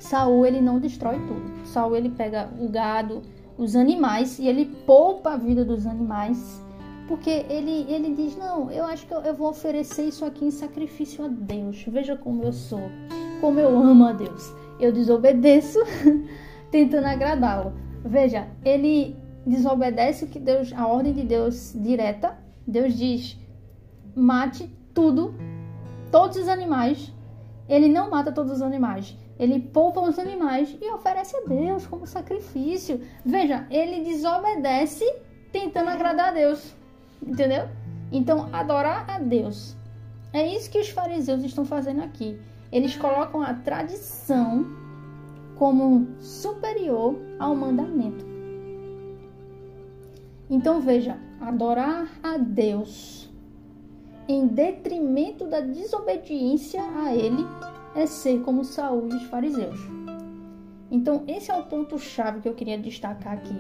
Saul 0.01 0.45
ele 0.45 0.61
não 0.61 0.81
destrói 0.81 1.17
tudo. 1.29 1.67
Saul 1.67 1.95
ele 1.95 2.11
pega 2.11 2.51
o 2.61 2.69
gado, 2.69 3.23
os 3.57 3.77
animais 3.77 4.41
e 4.41 4.49
ele 4.49 4.67
poupa 4.67 5.35
a 5.35 5.37
vida 5.37 5.65
dos 5.65 5.87
animais, 5.87 6.61
porque 7.07 7.45
ele, 7.49 7.87
ele 7.89 8.15
diz: 8.15 8.37
Não, 8.37 8.71
eu 8.71 8.85
acho 8.85 9.07
que 9.07 9.15
eu, 9.15 9.21
eu 9.21 9.35
vou 9.35 9.49
oferecer 9.51 10.05
isso 10.05 10.25
aqui 10.25 10.45
em 10.45 10.51
sacrifício 10.51 11.25
a 11.25 11.29
Deus. 11.29 11.85
Veja 11.89 12.17
como 12.17 12.43
eu 12.43 12.53
sou, 12.53 12.91
como 13.41 13.61
eu 13.61 13.77
amo 13.77 14.07
a 14.07 14.13
Deus. 14.13 14.55
Eu 14.81 14.93
desobedeço 14.93 15.79
tentando 16.71 17.07
agradá-lo. 17.07 17.73
Veja, 18.05 18.49
ele 18.65 19.17
desobedece 19.47 20.27
que 20.27 20.39
Deus, 20.39 20.73
a 20.73 20.87
ordem 20.87 21.13
de 21.13 21.23
Deus 21.23 21.73
direta. 21.75 22.39
Deus 22.67 22.95
diz: 22.95 23.39
mate 24.15 24.71
tudo, 24.93 25.35
todos 26.11 26.37
os 26.37 26.49
animais. 26.49 27.13
Ele 27.69 27.89
não 27.89 28.11
mata 28.11 28.33
todos 28.33 28.53
os 28.53 28.63
animais. 28.63 29.17
Ele 29.39 29.59
poupa 29.59 30.01
os 30.01 30.19
animais 30.19 30.77
e 30.81 30.91
oferece 30.93 31.37
a 31.37 31.41
Deus 31.41 31.87
como 31.87 32.07
sacrifício. 32.07 33.01
Veja, 33.25 33.67
ele 33.71 34.05
desobedece 34.05 35.05
tentando 35.51 35.91
agradar 35.91 36.29
a 36.29 36.33
Deus. 36.33 36.75
Entendeu? 37.23 37.69
Então, 38.13 38.49
adorar 38.53 39.09
a 39.09 39.19
Deus. 39.19 39.77
É 40.33 40.47
isso 40.47 40.71
que 40.71 40.79
os 40.79 40.89
fariseus 40.89 41.43
estão 41.45 41.65
fazendo 41.65 42.03
aqui. 42.03 42.39
Eles 42.73 42.97
colocam 42.97 43.43
a 43.43 43.55
tradição 43.55 44.67
como 45.57 46.09
superior 46.21 47.17
ao 47.39 47.55
mandamento. 47.55 48.25
Então 50.51 50.81
veja, 50.81 51.17
adorar 51.41 52.09
a 52.23 52.37
Deus 52.37 53.31
em 54.29 54.47
detrimento 54.47 55.47
da 55.47 55.61
desobediência 55.61 56.83
a 56.83 57.15
Ele 57.15 57.45
é 57.95 58.07
ser 58.07 58.41
como 58.41 58.65
Saul 58.65 59.09
e 59.11 59.15
os 59.15 59.23
fariseus. 59.25 59.79
Então, 60.91 61.25
esse 61.27 61.51
é 61.51 61.57
o 61.57 61.65
ponto 61.65 61.99
chave 61.99 62.41
que 62.41 62.49
eu 62.49 62.55
queria 62.55 62.79
destacar 62.79 63.33
aqui. 63.33 63.57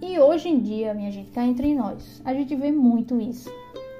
E 0.00 0.18
hoje 0.18 0.48
em 0.48 0.60
dia, 0.60 0.94
minha 0.94 1.10
gente, 1.10 1.30
cá 1.30 1.44
entre 1.44 1.74
nós, 1.74 2.22
a 2.24 2.32
gente 2.32 2.54
vê 2.54 2.70
muito 2.70 3.20
isso. 3.20 3.50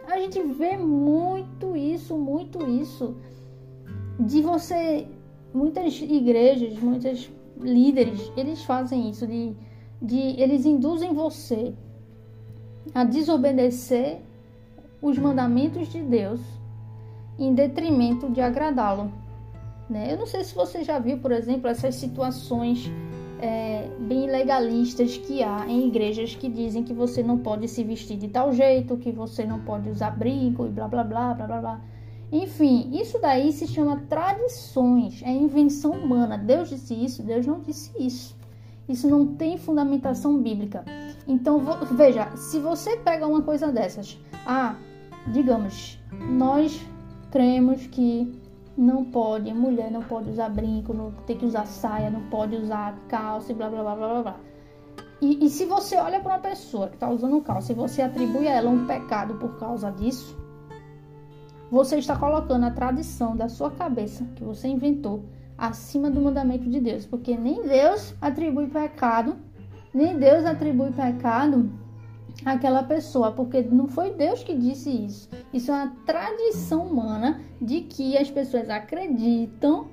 A 0.06 0.18
gente 0.18 0.40
vê 0.42 0.76
muito 0.76 1.76
isso, 1.76 2.16
muito 2.16 2.68
isso. 2.68 3.16
De 4.18 4.40
você, 4.40 5.06
muitas 5.52 6.00
igrejas, 6.00 6.78
muitos 6.78 7.30
líderes, 7.60 8.32
eles 8.36 8.62
fazem 8.62 9.10
isso, 9.10 9.26
de, 9.26 9.54
de 10.00 10.40
eles 10.40 10.64
induzem 10.64 11.12
você 11.12 11.74
a 12.94 13.04
desobedecer 13.04 14.20
os 15.02 15.18
mandamentos 15.18 15.88
de 15.88 16.00
Deus 16.00 16.40
em 17.38 17.54
detrimento 17.54 18.30
de 18.30 18.40
agradá-lo. 18.40 19.12
Né? 19.88 20.12
Eu 20.12 20.18
não 20.18 20.26
sei 20.26 20.44
se 20.44 20.54
você 20.54 20.84
já 20.84 20.98
viu, 20.98 21.18
por 21.18 21.32
exemplo, 21.32 21.68
essas 21.68 21.94
situações 21.94 22.90
é, 23.40 23.88
bem 23.98 24.30
legalistas 24.30 25.16
que 25.16 25.42
há 25.42 25.66
em 25.68 25.88
igrejas 25.88 26.34
que 26.34 26.48
dizem 26.48 26.82
que 26.82 26.92
você 26.92 27.22
não 27.22 27.38
pode 27.38 27.68
se 27.68 27.82
vestir 27.84 28.16
de 28.16 28.28
tal 28.28 28.52
jeito, 28.52 28.96
que 28.96 29.12
você 29.12 29.44
não 29.44 29.60
pode 29.60 29.88
usar 29.88 30.10
brinco 30.10 30.66
e 30.66 30.68
blá 30.68 30.88
blá 30.88 31.04
blá 31.04 31.34
blá 31.34 31.46
blá 31.46 31.60
blá. 31.60 31.80
Enfim, 32.30 32.90
isso 32.92 33.18
daí 33.18 33.52
se 33.52 33.66
chama 33.66 34.02
tradições, 34.08 35.22
é 35.22 35.30
invenção 35.30 35.92
humana. 35.92 36.36
Deus 36.36 36.68
disse 36.68 36.94
isso, 36.94 37.22
Deus 37.22 37.46
não 37.46 37.60
disse 37.60 37.90
isso. 37.98 38.36
Isso 38.88 39.08
não 39.08 39.26
tem 39.26 39.56
fundamentação 39.56 40.40
bíblica. 40.40 40.84
Então, 41.26 41.60
veja, 41.92 42.34
se 42.36 42.58
você 42.58 42.96
pega 42.96 43.26
uma 43.26 43.42
coisa 43.42 43.70
dessas, 43.70 44.18
ah, 44.46 44.76
digamos, 45.26 45.98
nós 46.30 46.80
cremos 47.30 47.86
que 47.86 48.32
não 48.78 49.04
pode, 49.04 49.52
mulher 49.52 49.90
não 49.90 50.02
pode 50.02 50.30
usar 50.30 50.48
brinco, 50.50 50.94
não 50.94 51.10
tem 51.26 51.36
que 51.36 51.44
usar 51.44 51.66
saia, 51.66 52.08
não 52.08 52.22
pode 52.30 52.54
usar 52.54 52.96
calça 53.08 53.50
e 53.50 53.54
blá 53.54 53.68
blá 53.68 53.82
blá 53.82 53.96
blá 53.96 54.22
blá. 54.22 54.36
E, 55.20 55.44
e 55.44 55.50
se 55.50 55.64
você 55.64 55.96
olha 55.96 56.20
para 56.20 56.34
uma 56.34 56.38
pessoa 56.38 56.86
que 56.86 56.94
está 56.94 57.10
usando 57.10 57.40
calça 57.40 57.72
e 57.72 57.74
você 57.74 58.02
atribui 58.02 58.46
a 58.46 58.52
ela 58.52 58.70
um 58.70 58.86
pecado 58.86 59.34
por 59.34 59.58
causa 59.58 59.90
disso, 59.90 60.38
você 61.68 61.96
está 61.96 62.16
colocando 62.16 62.66
a 62.66 62.70
tradição 62.70 63.36
da 63.36 63.48
sua 63.48 63.72
cabeça 63.72 64.24
que 64.36 64.44
você 64.44 64.68
inventou 64.68 65.24
acima 65.56 66.08
do 66.08 66.20
mandamento 66.20 66.70
de 66.70 66.80
Deus, 66.80 67.04
porque 67.04 67.36
nem 67.36 67.66
Deus 67.66 68.14
atribui 68.22 68.68
pecado, 68.68 69.34
nem 69.92 70.16
Deus 70.16 70.44
atribui 70.44 70.92
pecado 70.92 71.68
aquela 72.44 72.82
pessoa, 72.82 73.32
porque 73.32 73.62
não 73.62 73.88
foi 73.88 74.12
Deus 74.12 74.42
que 74.42 74.54
disse 74.54 74.90
isso. 74.90 75.28
Isso 75.52 75.70
é 75.70 75.74
uma 75.74 75.96
tradição 76.06 76.86
humana 76.86 77.40
de 77.60 77.82
que 77.82 78.16
as 78.16 78.30
pessoas 78.30 78.70
acreditam 78.70 79.88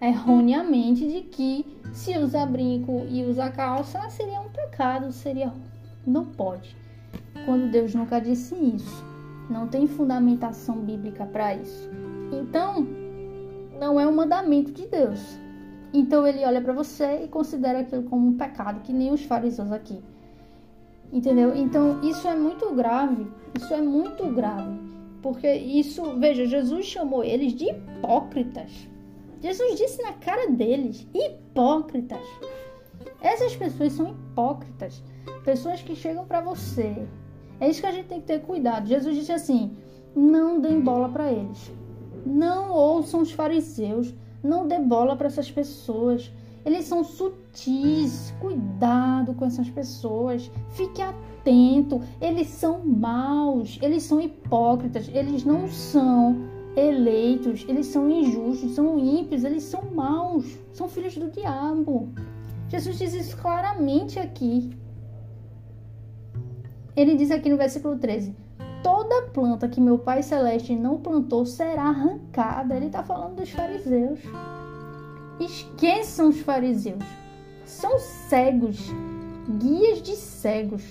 erroneamente 0.00 1.06
de 1.06 1.20
que 1.22 1.64
se 1.92 2.16
usar 2.18 2.46
brinco 2.46 3.06
e 3.08 3.24
usar 3.24 3.52
calça 3.52 4.08
seria 4.10 4.40
um 4.40 4.48
pecado, 4.48 5.12
seria 5.12 5.52
não 6.06 6.24
pode. 6.24 6.76
Quando 7.44 7.70
Deus 7.70 7.94
nunca 7.94 8.20
disse 8.20 8.54
isso, 8.54 9.04
não 9.48 9.68
tem 9.68 9.86
fundamentação 9.86 10.76
bíblica 10.80 11.24
para 11.24 11.54
isso. 11.54 11.88
Então, 12.32 12.86
não 13.78 14.00
é 14.00 14.06
um 14.06 14.14
mandamento 14.14 14.72
de 14.72 14.86
Deus. 14.86 15.38
Então 15.92 16.26
ele 16.26 16.44
olha 16.44 16.60
para 16.60 16.72
você 16.72 17.24
e 17.24 17.28
considera 17.28 17.80
aquilo 17.80 18.04
como 18.04 18.28
um 18.28 18.36
pecado, 18.36 18.80
que 18.80 18.92
nem 18.92 19.12
os 19.12 19.24
fariseus 19.24 19.70
aqui. 19.70 20.02
Entendeu? 21.12 21.54
Então 21.54 22.00
isso 22.02 22.26
é 22.26 22.34
muito 22.34 22.74
grave. 22.74 23.26
Isso 23.56 23.72
é 23.74 23.82
muito 23.82 24.26
grave. 24.32 24.80
Porque 25.20 25.52
isso, 25.52 26.18
veja, 26.18 26.46
Jesus 26.46 26.86
chamou 26.86 27.22
eles 27.22 27.52
de 27.52 27.68
hipócritas. 27.70 28.88
Jesus 29.40 29.78
disse 29.78 30.02
na 30.02 30.12
cara 30.14 30.50
deles: 30.50 31.06
hipócritas. 31.14 32.26
Essas 33.20 33.54
pessoas 33.54 33.92
são 33.92 34.10
hipócritas. 34.10 35.02
Pessoas 35.44 35.82
que 35.82 35.94
chegam 35.94 36.24
para 36.24 36.40
você 36.40 37.06
É 37.58 37.68
isso 37.68 37.80
que 37.80 37.86
a 37.86 37.92
gente 37.92 38.06
tem 38.06 38.20
que 38.20 38.26
ter 38.26 38.40
cuidado. 38.40 38.88
Jesus 38.88 39.14
disse 39.16 39.32
assim: 39.32 39.76
não 40.14 40.60
deem 40.60 40.80
bola 40.80 41.08
para 41.08 41.32
eles. 41.32 41.72
Não 42.24 42.70
ouçam 42.70 43.20
os 43.20 43.32
fariseus. 43.32 44.14
Não 44.42 44.66
dê 44.66 44.78
bola 44.78 45.16
para 45.16 45.26
essas 45.28 45.50
pessoas. 45.50 46.30
Eles 46.64 46.84
são 46.84 47.02
sutis. 47.04 48.32
Cuidado 48.40 49.34
com 49.34 49.44
essas 49.44 49.68
pessoas. 49.70 50.50
Fique 50.70 51.02
atento. 51.02 52.00
Eles 52.20 52.48
são 52.48 52.84
maus. 52.84 53.78
Eles 53.82 54.02
são 54.02 54.20
hipócritas. 54.20 55.08
Eles 55.12 55.44
não 55.44 55.68
são 55.68 56.36
eleitos. 56.76 57.64
Eles 57.68 57.86
são 57.86 58.10
injustos. 58.10 58.74
São 58.74 58.98
ímpios. 58.98 59.44
Eles 59.44 59.64
são 59.64 59.82
maus. 59.92 60.58
São 60.72 60.88
filhos 60.88 61.16
do 61.16 61.30
diabo. 61.30 62.08
Jesus 62.68 62.98
diz 62.98 63.12
isso 63.12 63.36
claramente 63.36 64.18
aqui. 64.18 64.70
Ele 66.94 67.16
diz 67.16 67.30
aqui 67.30 67.48
no 67.48 67.56
versículo 67.56 67.98
13: 67.98 68.34
Toda 68.82 69.28
planta 69.28 69.68
que 69.68 69.80
meu 69.80 69.98
Pai 69.98 70.22
Celeste 70.22 70.74
não 70.74 70.98
plantou 70.98 71.44
será 71.46 71.84
arrancada. 71.84 72.76
Ele 72.76 72.86
está 72.86 73.02
falando 73.02 73.36
dos 73.36 73.50
fariseus. 73.50 74.20
Esqueçam 75.44 76.28
os 76.28 76.38
fariseus. 76.40 77.02
São 77.64 77.98
cegos, 77.98 78.78
guias 79.58 80.00
de 80.00 80.14
cegos. 80.14 80.84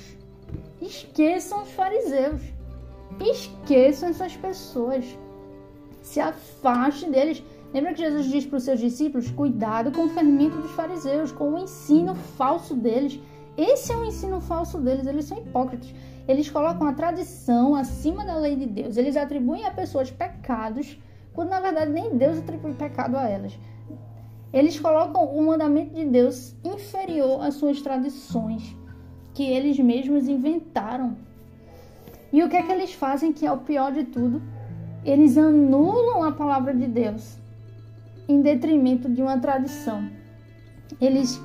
Esqueçam 0.82 1.64
os 1.64 1.72
fariseus. 1.72 2.42
Esqueçam 3.22 4.10
essas 4.10 4.36
pessoas. 4.36 5.06
Se 6.02 6.20
afaste 6.20 7.10
deles. 7.10 7.42
Lembra 7.74 7.94
que 7.94 8.02
Jesus 8.02 8.26
diz 8.26 8.46
para 8.46 8.58
os 8.58 8.64
seus 8.64 8.82
discípulos: 8.82 9.32
cuidado 9.32 9.90
com 9.94 10.04
o 10.04 10.10
fermento 10.10 10.58
dos 10.58 10.72
fariseus, 10.72 11.32
com 11.32 11.54
o 11.54 11.58
ensino 11.58 12.14
falso 12.14 12.76
deles. 12.76 13.18
Esse 13.58 13.94
é 13.94 13.96
o 13.96 14.04
ensino 14.04 14.42
falso 14.42 14.80
deles, 14.80 15.08
eles 15.08 15.26
são 15.26 15.38
hipócritas. 15.38 15.94
Eles 16.28 16.50
colocam 16.50 16.88
a 16.88 16.94
tradição 16.94 17.74
acima 17.74 18.26
da 18.26 18.36
lei 18.36 18.58
de 18.58 18.66
Deus. 18.66 18.98
Eles 18.98 19.16
atribuem 19.16 19.66
a 19.66 19.72
pessoas 19.72 20.12
pecados, 20.12 21.00
quando 21.34 21.50
na 21.50 21.62
verdade 21.62 21.92
nem 21.92 22.18
Deus 22.18 22.38
atribui 22.38 22.74
pecado 22.74 23.16
a 23.16 23.30
elas. 23.30 23.58
Eles 24.54 24.80
colocam 24.80 25.24
o 25.26 25.46
mandamento 25.46 25.96
de 25.96 26.06
Deus 26.06 26.56
inferior 26.64 27.42
às 27.42 27.56
suas 27.56 27.82
tradições, 27.82 28.76
que 29.34 29.44
eles 29.44 29.80
mesmos 29.80 30.28
inventaram. 30.28 31.16
E 32.34 32.44
o 32.44 32.50
que 32.50 32.58
é 32.58 32.64
que 32.64 32.72
eles 32.72 32.94
fazem, 32.94 33.32
que 33.32 33.46
é 33.46 33.52
o 33.52 33.58
pior 33.58 33.92
de 33.92 34.04
tudo? 34.06 34.42
Eles 35.06 35.38
anulam 35.38 36.24
a 36.24 36.32
palavra 36.32 36.74
de 36.74 36.88
Deus 36.88 37.38
em 38.28 38.42
detrimento 38.42 39.10
de 39.10 39.22
uma 39.22 39.38
tradição. 39.38 40.08
Eles, 41.00 41.42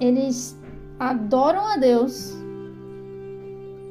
eles 0.00 0.58
adoram 0.98 1.66
a 1.66 1.76
Deus 1.76 2.32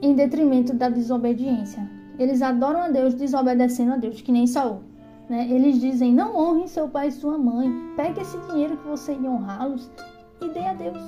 em 0.02 0.14
detrimento 0.14 0.74
da 0.74 0.90
desobediência. 0.90 1.90
Eles 2.18 2.42
adoram 2.42 2.82
a 2.82 2.90
Deus 2.90 3.14
desobedecendo 3.14 3.94
a 3.94 3.98
Deus, 3.98 4.22
que 4.22 4.32
nem 4.32 4.48
Saul. 4.48 4.82
Né? 5.30 5.48
Eles 5.50 5.80
dizem: 5.80 6.14
não 6.14 6.36
honre 6.36 6.68
seu 6.68 6.88
pai 6.88 7.08
e 7.08 7.12
sua 7.12 7.38
mãe. 7.38 7.70
Pegue 7.96 8.22
esse 8.22 8.38
dinheiro 8.48 8.78
que 8.78 8.88
você 8.88 9.14
ia 9.14 9.30
honrá-los 9.30 9.90
e 10.42 10.50
dê 10.50 10.60
a 10.60 10.74
Deus. 10.74 11.00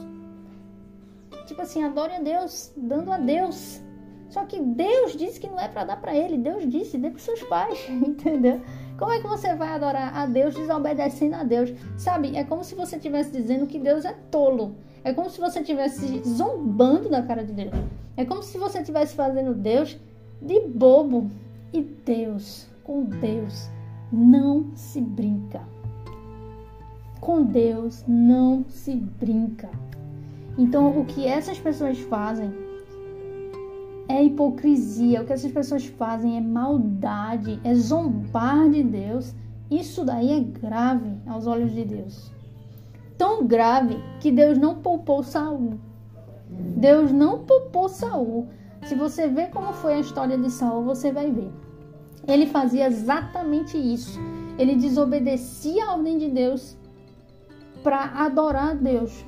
Tipo 1.45 1.62
assim, 1.62 1.83
adore 1.83 2.13
a 2.13 2.19
Deus, 2.19 2.74
dando 2.75 3.12
a 3.12 3.17
Deus. 3.17 3.81
Só 4.29 4.45
que 4.45 4.59
Deus 4.59 5.15
disse 5.15 5.39
que 5.39 5.47
não 5.47 5.59
é 5.59 5.67
para 5.67 5.86
dar 5.86 6.01
para 6.01 6.15
ele. 6.15 6.38
Deus 6.38 6.67
disse: 6.69 6.97
dê 6.97 7.09
para 7.09 7.19
seus 7.19 7.41
pais, 7.43 7.79
entendeu? 7.89 8.62
Como 8.97 9.12
é 9.12 9.21
que 9.21 9.27
você 9.27 9.53
vai 9.55 9.69
adorar 9.69 10.15
a 10.15 10.25
Deus 10.25 10.55
desobedecendo 10.55 11.36
a 11.36 11.43
Deus? 11.43 11.71
Sabe, 11.95 12.36
é 12.36 12.43
como 12.43 12.63
se 12.63 12.74
você 12.74 12.95
estivesse 12.95 13.31
dizendo 13.31 13.67
que 13.67 13.77
Deus 13.77 14.03
é 14.05 14.13
tolo. 14.31 14.75
É 15.03 15.13
como 15.13 15.29
se 15.29 15.39
você 15.39 15.59
estivesse 15.59 16.21
zombando 16.27 17.07
da 17.07 17.21
cara 17.21 17.43
de 17.43 17.53
Deus. 17.53 17.71
É 18.17 18.25
como 18.25 18.41
se 18.41 18.57
você 18.57 18.79
estivesse 18.79 19.15
fazendo 19.15 19.53
Deus 19.53 19.97
de 20.41 20.59
bobo. 20.62 21.30
E 21.71 21.82
Deus, 21.82 22.67
com 22.84 23.03
Deus, 23.03 23.69
não 24.12 24.72
se 24.76 25.02
brinca. 25.02 25.62
Com 27.20 27.43
Deus 27.43 28.04
não 28.08 28.65
se 28.70 28.96
brinca. 28.96 29.70
Então, 30.58 31.00
o 31.00 31.06
que 31.06 31.26
essas 31.26 31.60
pessoas 31.60 32.00
fazem 32.00 32.52
é 34.08 34.24
hipocrisia. 34.24 35.22
O 35.22 35.26
que 35.26 35.34
essas 35.34 35.52
pessoas 35.52 35.86
fazem 35.86 36.38
é 36.38 36.41
maldade, 36.41 37.60
é 37.63 37.74
zombar 37.76 38.70
de 38.70 38.84
Deus. 38.84 39.36
Isso 39.70 40.06
daí 40.06 40.32
é 40.32 40.39
grave 40.39 41.12
aos 41.28 41.46
olhos 41.46 41.74
de 41.74 41.84
Deus. 41.84 42.32
Tão 43.17 43.46
grave 43.46 43.98
que 44.20 44.32
Deus 44.32 44.58
não 44.58 44.76
poupou 44.76 45.24
Saul. 45.24 45.74
Deus 46.50 47.12
não 47.12 47.39
poupou 47.39 47.89
Saul. 47.89 48.48
Se 48.84 48.96
você 48.96 49.28
ver 49.28 49.50
como 49.50 49.74
foi 49.74 49.96
a 49.96 50.00
história 50.00 50.38
de 50.38 50.50
Saul, 50.50 50.84
você 50.84 51.12
vai 51.12 51.30
ver. 51.32 51.52
Ele 52.27 52.45
fazia 52.45 52.87
exatamente 52.87 53.77
isso. 53.77 54.19
Ele 54.57 54.75
desobedecia 54.75 55.85
a 55.85 55.93
ordem 55.93 56.17
de 56.17 56.29
Deus 56.29 56.77
para 57.83 58.03
adorar 58.25 58.71
a 58.71 58.73
Deus. 58.73 59.25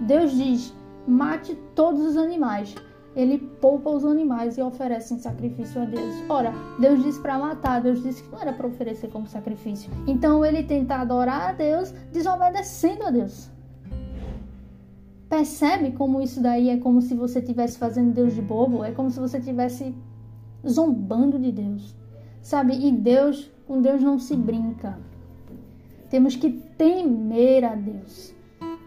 Deus 0.00 0.32
diz: 0.32 0.74
mate 1.06 1.54
todos 1.74 2.00
os 2.00 2.16
animais. 2.16 2.74
Ele 3.14 3.38
poupa 3.38 3.90
os 3.90 4.04
animais 4.04 4.56
e 4.56 4.62
oferece 4.62 5.14
em 5.14 5.18
sacrifício 5.18 5.82
a 5.82 5.84
Deus. 5.84 6.14
Ora, 6.28 6.52
Deus 6.78 7.02
disse 7.02 7.20
para 7.20 7.38
matar, 7.38 7.80
Deus 7.80 8.02
disse 8.02 8.22
que 8.22 8.30
não 8.30 8.40
era 8.40 8.52
para 8.52 8.68
oferecer 8.68 9.08
como 9.08 9.26
sacrifício. 9.26 9.90
Então 10.06 10.44
ele 10.44 10.62
tenta 10.62 10.94
adorar 10.94 11.50
a 11.50 11.52
Deus 11.52 11.92
desobedecendo 12.12 13.04
a 13.04 13.10
Deus. 13.10 13.50
Percebe 15.28 15.92
como 15.92 16.20
isso 16.20 16.40
daí 16.40 16.70
é 16.70 16.76
como 16.76 17.02
se 17.02 17.14
você 17.14 17.40
estivesse 17.40 17.78
fazendo 17.78 18.12
Deus 18.12 18.34
de 18.34 18.42
bobo? 18.42 18.84
É 18.84 18.92
como 18.92 19.10
se 19.10 19.18
você 19.18 19.38
estivesse 19.38 19.94
zombando 20.68 21.38
de 21.38 21.50
Deus. 21.50 21.99
Sabe? 22.42 22.74
E 22.74 22.90
Deus, 22.90 23.50
com 23.66 23.80
Deus 23.80 24.02
não 24.02 24.18
se 24.18 24.36
brinca. 24.36 24.98
Temos 26.08 26.34
que 26.34 26.50
temer 26.50 27.64
a 27.64 27.74
Deus. 27.74 28.34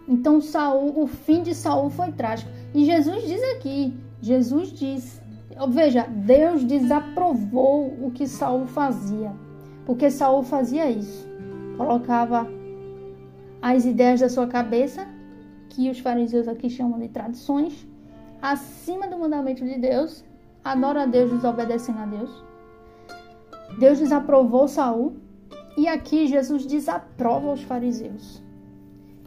Então 0.08 0.42
Saul, 0.42 1.02
o 1.02 1.08
fim 1.08 1.42
de 1.42 1.56
Saul 1.56 1.90
foi 1.90 2.12
trágico. 2.12 2.52
E 2.74 2.86
Jesus 2.86 3.26
diz 3.26 3.42
aqui, 3.56 3.94
Jesus 4.22 4.72
diz, 4.72 5.22
veja, 5.70 6.06
Deus 6.08 6.64
desaprovou 6.64 7.88
o 8.02 8.12
que 8.12 8.28
Saul 8.28 8.68
fazia. 8.68 9.32
Porque 9.86 10.10
Saul 10.10 10.44
fazia 10.44 10.90
isso. 10.90 11.28
Colocava 11.78 12.48
as 13.62 13.86
ideias 13.86 14.20
da 14.20 14.30
sua 14.30 14.48
cabeça 14.48 15.08
que 15.70 15.90
os 15.90 16.00
fariseus 16.00 16.48
aqui 16.48 16.70
chamam 16.70 17.00
de 17.00 17.08
tradições, 17.08 17.88
acima 18.42 19.08
do 19.08 19.18
mandamento 19.18 19.64
de 19.64 19.80
Deus, 19.80 20.24
adora 20.64 21.04
a 21.04 21.06
Deus 21.06 21.32
desobedecendo 21.32 22.00
a 22.00 22.06
Deus. 22.06 22.44
Deus 23.78 24.00
desaprovou 24.00 24.68
Saul 24.68 25.18
e 25.78 25.88
aqui 25.88 26.28
Jesus 26.28 26.66
desaprova 26.66 27.52
os 27.52 27.62
fariseus. 27.64 28.42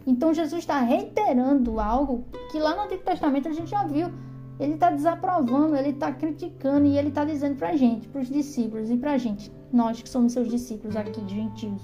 Então 0.06 0.32
Jesus 0.32 0.60
está 0.62 0.80
reiterando 0.80 1.80
algo 1.80 2.24
que 2.52 2.58
lá 2.58 2.76
no 2.76 2.82
Antigo 2.82 3.02
Testamento 3.02 3.48
a 3.48 3.52
gente 3.52 3.70
já 3.70 3.84
viu. 3.84 4.08
Ele 4.58 4.74
está 4.74 4.90
desaprovando, 4.90 5.76
ele 5.76 5.90
está 5.90 6.12
criticando 6.12 6.86
e 6.86 6.96
ele 6.96 7.08
está 7.08 7.24
dizendo 7.24 7.56
para 7.56 7.70
a 7.70 7.76
gente, 7.76 8.08
para 8.08 8.22
os 8.22 8.28
discípulos 8.28 8.90
e 8.90 8.96
para 8.96 9.12
a 9.12 9.18
gente, 9.18 9.52
nós 9.70 10.00
que 10.00 10.08
somos 10.08 10.32
seus 10.32 10.48
discípulos 10.48 10.96
aqui, 10.96 11.20
gentios. 11.28 11.82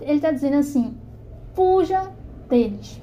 Ele 0.00 0.16
está 0.16 0.30
dizendo 0.30 0.56
assim: 0.56 0.94
fuja 1.54 2.12
deles. 2.48 3.00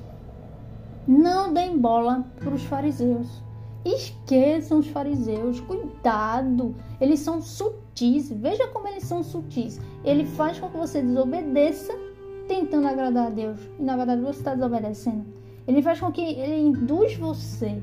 Não 1.08 1.52
deem 1.54 1.78
bola 1.78 2.26
para 2.40 2.54
os 2.54 2.64
fariseus. 2.64 3.44
Esqueçam 3.86 4.80
os 4.80 4.88
fariseus, 4.88 5.60
cuidado, 5.60 6.74
eles 7.02 7.20
são 7.20 7.42
sutis. 7.42 8.32
Veja 8.32 8.68
como 8.68 8.88
eles 8.88 9.04
são 9.04 9.22
sutis. 9.22 9.80
Ele 10.06 10.26
faz 10.26 10.58
com 10.60 10.70
que 10.70 10.78
você 10.78 11.02
desobedeça 11.02 11.94
tentando 12.48 12.88
agradar 12.88 13.28
a 13.28 13.30
Deus. 13.30 13.60
E 13.78 13.84
na 13.84 13.98
verdade 13.98 14.22
você 14.22 14.40
está 14.40 14.56
desobedecendo. 14.56 15.26
Ele 15.68 15.82
faz 15.82 16.00
com 16.00 16.12
que 16.12 16.22
ele 16.22 16.60
induz 16.60 17.16
você 17.16 17.82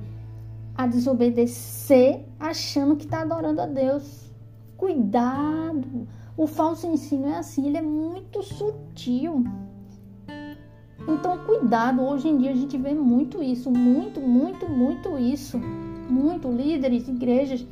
a 0.74 0.86
desobedecer 0.86 2.24
achando 2.38 2.96
que 2.96 3.04
está 3.04 3.20
adorando 3.20 3.60
a 3.60 3.66
Deus. 3.66 4.30
Cuidado! 4.76 6.08
O 6.36 6.46
falso 6.46 6.86
ensino 6.86 7.26
é 7.26 7.36
assim, 7.36 7.66
ele 7.66 7.76
é 7.76 7.82
muito 7.82 8.42
sutil. 8.42 9.44
Então, 11.06 11.36
cuidado, 11.44 12.02
hoje 12.02 12.28
em 12.28 12.38
dia 12.38 12.52
a 12.52 12.54
gente 12.54 12.78
vê 12.78 12.94
muito 12.94 13.42
isso, 13.42 13.70
muito, 13.70 14.20
muito, 14.20 14.68
muito 14.70 15.18
isso. 15.18 15.60
Muito 16.10 16.50
líderes, 16.50 17.08
igrejas 17.08 17.64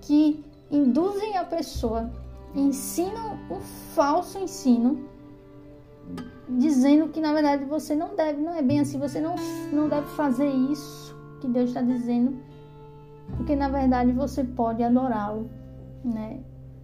que 0.00 0.44
induzem 0.70 1.36
a 1.36 1.44
pessoa, 1.44 2.10
ensinam 2.54 3.38
um 3.50 3.60
falso 3.94 4.38
ensino, 4.38 5.08
dizendo 6.48 7.08
que 7.08 7.20
na 7.20 7.32
verdade 7.32 7.64
você 7.64 7.94
não 7.94 8.14
deve, 8.14 8.40
não 8.40 8.54
é 8.54 8.62
bem 8.62 8.80
assim, 8.80 8.98
você 8.98 9.20
não, 9.20 9.34
não 9.72 9.88
deve 9.88 10.06
fazer 10.08 10.48
isso 10.48 11.16
que 11.40 11.48
Deus 11.48 11.70
está 11.70 11.82
dizendo, 11.82 12.36
porque 13.36 13.56
na 13.56 13.68
verdade 13.68 14.12
você 14.12 14.44
pode 14.44 14.82
adorá-lo, 14.82 15.48
né? 16.04 16.40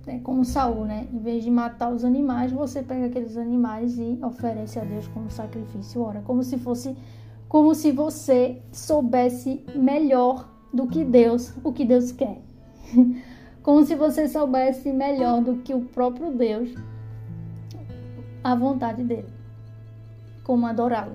é 0.06 0.18
como 0.18 0.44
Saul, 0.44 0.84
né? 0.84 1.08
Em 1.12 1.18
vez 1.18 1.44
de 1.44 1.50
matar 1.50 1.92
os 1.92 2.04
animais, 2.04 2.52
você 2.52 2.82
pega 2.82 3.06
aqueles 3.06 3.36
animais 3.36 3.98
e 3.98 4.18
oferece 4.22 4.78
a 4.78 4.84
Deus 4.84 5.08
como 5.08 5.30
sacrifício. 5.30 6.02
Ora, 6.02 6.20
como 6.22 6.42
se 6.42 6.58
fosse, 6.58 6.94
como 7.48 7.74
se 7.74 7.90
você 7.90 8.60
soubesse 8.70 9.64
melhor 9.74 10.48
do 10.74 10.88
que 10.88 11.04
Deus, 11.04 11.54
o 11.62 11.72
que 11.72 11.84
Deus 11.84 12.10
quer. 12.10 12.40
Como 13.62 13.84
se 13.84 13.94
você 13.94 14.28
soubesse 14.28 14.92
melhor 14.92 15.40
do 15.42 15.56
que 15.58 15.72
o 15.72 15.80
próprio 15.80 16.32
Deus 16.32 16.74
a 18.42 18.54
vontade 18.54 19.02
dele. 19.02 19.28
Como 20.42 20.66
adorá-lo. 20.66 21.14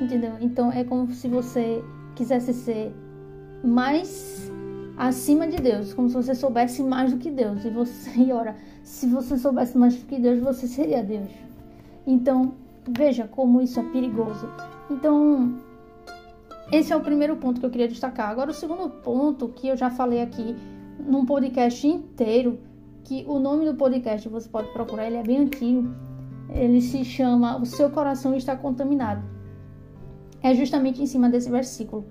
Entendeu? 0.00 0.34
Então 0.40 0.70
é 0.70 0.84
como 0.84 1.12
se 1.12 1.26
você 1.26 1.82
quisesse 2.14 2.54
ser 2.54 2.94
mais 3.64 4.48
acima 4.96 5.48
de 5.48 5.56
Deus, 5.56 5.92
como 5.92 6.08
se 6.08 6.14
você 6.14 6.36
soubesse 6.36 6.84
mais 6.84 7.12
do 7.12 7.18
que 7.18 7.32
Deus. 7.32 7.64
E 7.64 7.70
você, 7.70 8.10
e 8.22 8.32
ora, 8.32 8.54
se 8.84 9.08
você 9.08 9.36
soubesse 9.36 9.76
mais 9.76 9.96
do 9.96 10.06
que 10.06 10.20
Deus, 10.20 10.38
você 10.38 10.68
seria 10.68 11.02
Deus. 11.02 11.30
Então, 12.06 12.52
veja 12.88 13.26
como 13.26 13.60
isso 13.60 13.80
é 13.80 13.82
perigoso. 13.82 14.48
Então, 14.88 15.58
esse 16.70 16.92
é 16.92 16.96
o 16.96 17.00
primeiro 17.00 17.36
ponto 17.36 17.60
que 17.60 17.66
eu 17.66 17.70
queria 17.70 17.88
destacar. 17.88 18.28
Agora, 18.30 18.50
o 18.50 18.54
segundo 18.54 18.88
ponto 18.90 19.48
que 19.48 19.68
eu 19.68 19.76
já 19.76 19.90
falei 19.90 20.20
aqui 20.20 20.54
num 20.98 21.24
podcast 21.24 21.86
inteiro, 21.86 22.58
que 23.04 23.24
o 23.26 23.38
nome 23.38 23.64
do 23.64 23.74
podcast 23.74 24.28
você 24.28 24.48
pode 24.48 24.68
procurar, 24.72 25.06
ele 25.06 25.16
é 25.16 25.22
bem 25.22 25.38
antigo. 25.38 25.88
Ele 26.50 26.80
se 26.80 27.04
chama 27.04 27.58
O 27.58 27.66
seu 27.66 27.90
coração 27.90 28.34
está 28.34 28.56
contaminado. 28.56 29.22
É 30.42 30.54
justamente 30.54 31.02
em 31.02 31.06
cima 31.06 31.28
desse 31.28 31.50
versículo 31.50 32.04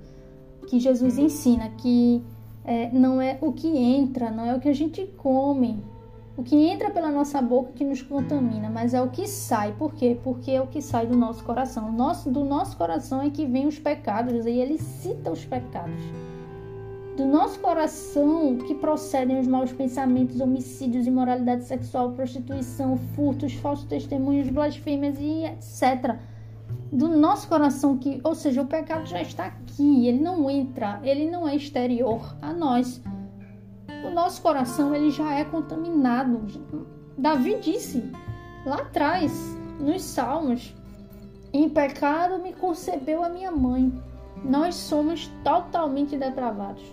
que 0.68 0.80
Jesus 0.80 1.18
ensina 1.18 1.70
que 1.70 2.22
é, 2.66 2.92
não 2.92 3.22
é 3.22 3.38
o 3.42 3.54
que 3.54 3.68
entra, 3.68 4.30
não 4.30 4.46
é 4.46 4.54
o 4.56 4.60
que 4.60 4.68
a 4.68 4.74
gente 4.74 5.06
come, 5.18 5.82
o 6.38 6.44
que 6.44 6.56
entra 6.56 6.92
pela 6.92 7.12
nossa 7.12 7.42
boca 7.42 7.72
que 7.74 7.84
nos 7.84 8.04
contamina, 8.04 8.70
mas 8.70 8.94
é 8.94 9.02
o 9.02 9.10
que 9.10 9.28
sai. 9.28 9.74
Por 9.74 9.96
quê? 9.96 10.16
Porque 10.24 10.52
é 10.52 10.62
o 10.62 10.68
que 10.68 10.84
sai 10.84 11.08
do 11.08 11.18
nosso 11.18 11.44
coração. 11.44 11.92
Nosso, 11.92 12.30
do 12.30 12.46
nosso 12.46 12.78
coração 12.78 13.24
é 13.24 13.32
que 13.32 13.44
vem 13.48 13.66
os 13.66 13.80
pecados, 13.80 14.46
e 14.46 14.52
ele 14.52 14.78
cita 14.78 15.32
os 15.32 15.44
pecados. 15.44 16.00
Do 17.18 17.26
nosso 17.26 17.60
coração 17.60 18.56
que 18.58 18.76
procedem 18.76 19.40
os 19.40 19.48
maus 19.48 19.74
pensamentos, 19.74 20.40
homicídios, 20.40 21.08
imoralidade 21.08 21.64
sexual, 21.64 22.12
prostituição, 22.12 22.96
furtos, 23.16 23.54
falsos 23.56 23.88
testemunhos, 23.88 24.48
blasfêmias 24.50 25.18
e 25.20 25.44
etc 25.46 26.20
do 26.92 27.08
nosso 27.08 27.48
coração 27.48 27.98
que, 27.98 28.20
ou 28.24 28.36
seja, 28.36 28.62
o 28.62 28.66
pecado 28.66 29.06
já 29.06 29.22
está 29.22 29.46
aqui, 29.46 30.08
ele 30.08 30.20
não 30.20 30.50
entra, 30.50 31.00
ele 31.04 31.30
não 31.30 31.48
é 31.48 31.56
exterior 31.56 32.36
a 32.42 32.54
nós. 32.54 33.02
O 34.06 34.10
nosso 34.10 34.42
coração 34.42 34.96
ele 34.96 35.12
já 35.12 35.34
é 35.34 35.44
contaminado. 35.44 36.42
Davi 37.18 37.60
disse 37.60 38.12
lá 38.66 38.78
atrás, 38.78 39.32
nos 39.80 40.04
Salmos, 40.04 40.76
em 41.54 41.70
pecado 41.70 42.42
me 42.42 42.54
concebeu 42.54 43.24
a 43.24 43.30
minha 43.30 43.52
mãe. 43.52 43.92
Nós 44.44 44.76
somos 44.76 45.28
totalmente 45.44 46.18
depravados. 46.18 46.84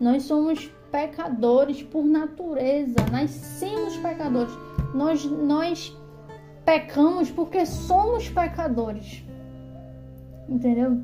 Nós 0.00 0.24
somos 0.24 0.70
pecadores 0.90 1.82
por 1.82 2.04
natureza, 2.04 2.96
nascemos 3.10 3.96
pecadores. 3.96 4.52
Nós 4.94 5.24
nós 5.24 5.96
pecamos 6.64 7.30
porque 7.30 7.66
somos 7.66 8.28
pecadores. 8.28 9.24
Entendeu? 10.48 11.02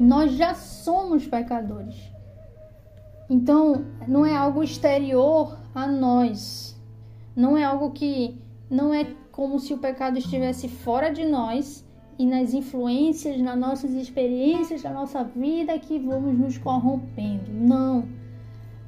Nós 0.00 0.32
já 0.32 0.54
somos 0.54 1.26
pecadores. 1.26 2.15
Então, 3.28 3.84
não 4.06 4.24
é 4.24 4.36
algo 4.36 4.62
exterior 4.62 5.58
a 5.74 5.86
nós. 5.86 6.76
Não 7.34 7.56
é 7.56 7.64
algo 7.64 7.90
que 7.90 8.40
não 8.70 8.94
é 8.94 9.06
como 9.30 9.58
se 9.58 9.74
o 9.74 9.78
pecado 9.78 10.16
estivesse 10.18 10.68
fora 10.68 11.10
de 11.10 11.24
nós 11.24 11.84
e 12.18 12.24
nas 12.24 12.54
influências, 12.54 13.38
nas 13.40 13.58
nossas 13.58 13.92
experiências, 13.92 14.82
na 14.82 14.90
nossa 14.90 15.22
vida 15.22 15.78
que 15.78 15.98
vamos 15.98 16.38
nos 16.38 16.56
corrompendo. 16.56 17.52
Não. 17.52 18.08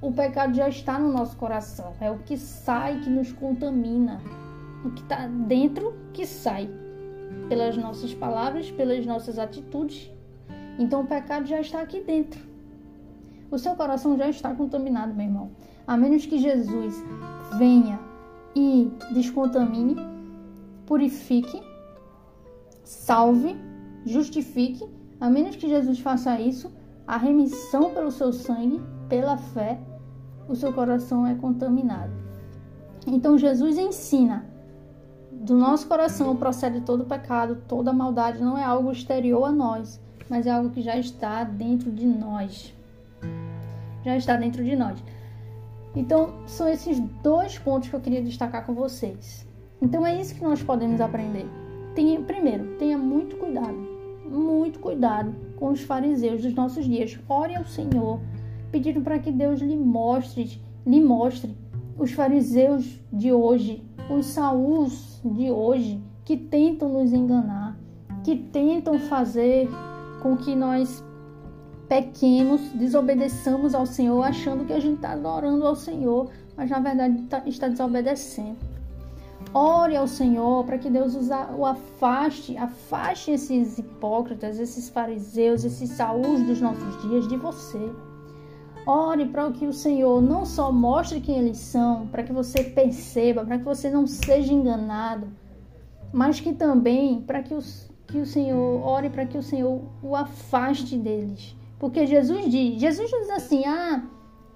O 0.01 0.13
pecado 0.13 0.55
já 0.55 0.69
está 0.69 0.99
no 0.99 1.13
nosso 1.13 1.37
coração. 1.37 1.93
É 2.01 2.11
o 2.11 2.19
que 2.19 2.37
sai 2.37 3.01
que 3.01 3.11
nos 3.11 3.33
contamina. 3.33 4.23
O 4.85 4.91
que 4.91 5.03
está 5.03 5.27
dentro 5.27 5.95
que 6.13 6.25
sai 6.25 6.71
pelas 7.49 7.77
nossas 7.77 8.15
palavras, 8.15 8.71
pelas 8.71 9.05
nossas 9.05 9.39
atitudes. 9.39 10.11
Então 10.79 11.03
o 11.03 11.07
pecado 11.07 11.47
já 11.47 11.61
está 11.61 11.81
aqui 11.81 12.01
dentro. 12.01 12.48
O 13.51 13.59
seu 13.59 13.75
coração 13.75 14.17
já 14.17 14.29
está 14.29 14.55
contaminado, 14.55 15.15
meu 15.15 15.27
irmão. 15.27 15.51
A 15.87 15.97
menos 15.97 16.27
que 16.27 16.39
Jesus 16.39 17.03
venha 17.59 17.99
e 18.55 18.91
descontamine, 19.13 19.97
purifique, 20.87 21.63
salve, 22.85 23.57
justifique, 24.05 24.87
a 25.21 25.31
menos 25.31 25.57
que 25.57 25.69
Jesus 25.69 25.99
faça 25.99 26.39
isso, 26.41 26.71
a 27.07 27.17
remissão 27.17 27.95
pelo 27.95 28.11
seu 28.11 28.33
sangue, 28.33 28.83
pela 29.09 29.39
fé, 29.39 29.81
o 30.47 30.55
seu 30.55 30.73
coração 30.73 31.27
é 31.27 31.35
contaminado. 31.35 32.13
Então 33.07 33.39
Jesus 33.39 33.79
ensina 33.79 34.45
do 35.33 35.57
nosso 35.57 35.87
coração 35.87 36.37
procede 36.37 36.81
todo 36.81 37.05
pecado, 37.05 37.63
toda 37.67 37.93
maldade. 37.93 38.43
Não 38.43 38.59
é 38.59 38.65
algo 38.65 38.93
exterior 38.93 39.45
a 39.45 39.53
nós, 39.53 40.01
mas 40.29 40.47
é 40.47 40.51
algo 40.51 40.71
que 40.71 40.83
já 40.83 40.97
está 40.97 41.45
dentro 41.45 41.91
de 41.91 42.07
nós. 42.07 42.75
Já 44.05 44.17
está 44.17 44.37
dentro 44.37 44.65
de 44.65 44.77
nós. 44.77 45.03
Então, 45.95 46.35
são 46.47 46.69
esses 46.69 47.01
dois 47.23 47.59
pontos 47.59 47.89
que 47.89 47.97
eu 47.97 48.01
queria 48.01 48.23
destacar 48.23 48.65
com 48.65 48.75
vocês. 48.75 49.47
Então, 49.81 50.07
é 50.07 50.21
isso 50.21 50.35
que 50.35 50.43
nós 50.43 50.63
podemos 50.63 51.01
aprender. 51.01 51.47
Tenha, 51.95 52.21
primeiro, 52.21 52.77
tenha 52.79 52.97
muito 52.97 53.37
cuidado, 53.37 53.77
muito 54.31 54.79
cuidado 54.79 55.35
com 55.57 55.71
os 55.71 55.83
fariseus 55.83 56.43
dos 56.43 56.55
nossos 56.55 56.85
dias. 56.85 57.19
Ore 57.29 57.57
ao 57.57 57.65
Senhor, 57.65 58.21
pedindo 58.71 59.01
para 59.01 59.19
que 59.19 59.33
Deus 59.33 59.61
lhe 59.61 59.77
mostre, 59.77 60.61
lhe 60.87 61.01
mostre 61.01 61.57
os 61.99 62.13
fariseus 62.13 63.01
de 63.13 63.33
hoje, 63.33 63.83
os 64.09 64.27
Saúls 64.27 65.21
de 65.25 65.51
hoje 65.51 66.01
que 66.25 66.37
tentam 66.37 66.91
nos 66.91 67.13
enganar, 67.13 67.77
que 68.23 68.37
tentam 68.37 68.99
fazer 68.99 69.69
com 70.23 70.37
que 70.37 70.55
nós 70.55 71.03
pequemos, 71.89 72.61
desobedeçamos 72.73 73.75
ao 73.75 73.87
Senhor, 73.87 74.23
achando 74.23 74.65
que 74.65 74.73
a 74.73 74.81
gente 74.81 74.97
está 74.97 75.13
adorando 75.13 75.67
ao 75.67 75.75
Senhor, 75.75 76.31
mas 76.57 76.69
na 76.69 76.81
verdade 76.81 77.23
tá, 77.23 77.43
está 77.47 77.69
desobedecendo. 77.69 78.57
Ore 79.55 79.97
ao 79.97 80.07
Senhor 80.07 80.65
para 80.65 80.77
que 80.77 80.91
Deus 80.91 81.17
o 81.57 81.65
afaste, 81.65 82.57
afaste 82.59 83.31
esses 83.31 83.79
hipócritas, 83.79 84.59
esses 84.59 84.91
fariseus, 84.91 85.65
esses 85.65 85.91
saús 85.91 86.43
dos 86.43 86.61
nossos 86.61 87.03
dias 87.03 87.27
de 87.27 87.37
você. 87.37 87.91
Ore 88.87 89.27
para 89.27 89.51
que 89.51 89.67
o 89.67 89.73
Senhor 89.73 90.21
não 90.21 90.45
só 90.45 90.71
mostre 90.71 91.21
quem 91.21 91.39
eles 91.39 91.59
são, 91.59 92.07
para 92.09 92.23
que 92.23 92.33
você 92.33 92.63
perceba, 92.65 93.45
para 93.45 93.59
que 93.59 93.65
você 93.65 93.91
não 93.91 94.07
seja 94.07 94.53
enganado, 94.53 95.29
mas 96.13 96.41
que 96.41 96.53
também 96.53 97.23
para 97.23 97.43
que, 97.43 97.57
que 98.07 98.19
o 98.19 98.27
Senhor 98.27 98.87
ore 98.87 99.09
para 99.09 99.25
que 99.25 99.39
o 99.39 99.43
Senhor 99.43 99.83
o 100.03 100.15
afaste 100.15 100.97
deles. 100.97 101.58
Porque 101.79 102.07
Jesus 102.07 102.51
diz, 102.51 102.81
Jesus 102.81 103.11
diz 103.11 103.31
assim: 103.31 103.65
"Ah, 103.67 104.03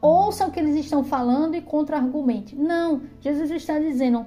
ouça 0.01 0.47
o 0.47 0.51
que 0.51 0.59
eles 0.59 0.77
estão 0.77 1.05
falando 1.05 1.55
e 1.55 1.61
contra-argumente". 1.61 2.57
Não, 2.57 3.03
Jesus 3.21 3.51
está 3.51 3.79
dizendo: 3.79 4.27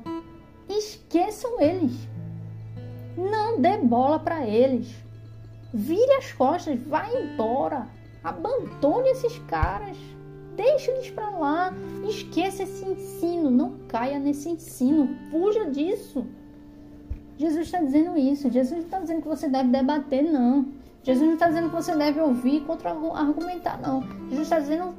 esqueçam 0.69 1.59
eles. 1.61 1.93
Não 3.17 3.61
dê 3.61 3.77
bola 3.77 4.19
para 4.19 4.45
eles. 4.45 4.93
Vire 5.73 6.11
as 6.13 6.31
costas, 6.31 6.79
vá 6.81 7.07
embora. 7.09 7.87
Abandone 8.23 9.09
esses 9.09 9.37
caras. 9.39 9.97
Deixe 10.55 10.89
eles 10.89 11.11
para 11.11 11.29
lá. 11.29 11.73
Esqueça 12.07 12.63
esse 12.63 12.85
ensino. 12.85 13.49
Não 13.51 13.77
caia 13.87 14.19
nesse 14.19 14.49
ensino. 14.49 15.09
Fuja 15.29 15.69
disso. 15.69 16.25
Jesus 17.37 17.67
está 17.67 17.81
dizendo 17.81 18.17
isso. 18.17 18.49
Jesus 18.49 18.71
não 18.71 18.85
está 18.85 18.99
dizendo 18.99 19.21
que 19.21 19.27
você 19.27 19.49
deve 19.49 19.69
debater, 19.69 20.23
não. 20.23 20.65
Jesus 21.05 21.27
não 21.27 21.35
está 21.35 21.47
dizendo 21.47 21.69
que 21.69 21.75
você 21.75 21.95
deve 21.95 22.19
ouvir 22.19 22.61
contra 22.61 22.89
argumentar, 22.89 23.79
não. 23.79 24.01
Jesus 24.27 24.41
está 24.41 24.59
dizendo 24.59 24.95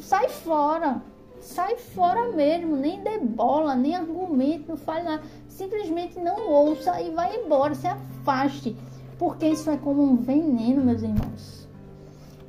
sai 0.00 0.28
fora. 0.28 1.02
Sai 1.40 1.76
fora 1.76 2.30
mesmo. 2.32 2.76
Nem 2.76 3.02
dê 3.02 3.18
bola, 3.18 3.74
nem 3.74 3.96
argumente, 3.96 4.68
não 4.68 4.76
fale 4.76 5.02
nada. 5.02 5.22
Simplesmente 5.48 6.20
não 6.20 6.48
ouça 6.48 7.00
e 7.02 7.10
vai 7.10 7.36
embora. 7.36 7.74
Se 7.74 7.88
afaste. 7.88 8.76
Porque 9.18 9.48
isso 9.48 9.68
é 9.68 9.76
como 9.76 10.02
um 10.02 10.16
veneno, 10.16 10.84
meus 10.84 11.02
irmãos. 11.02 11.68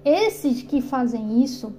Esses 0.05 0.61
que 0.61 0.79
fazem 0.79 1.43
isso, 1.43 1.73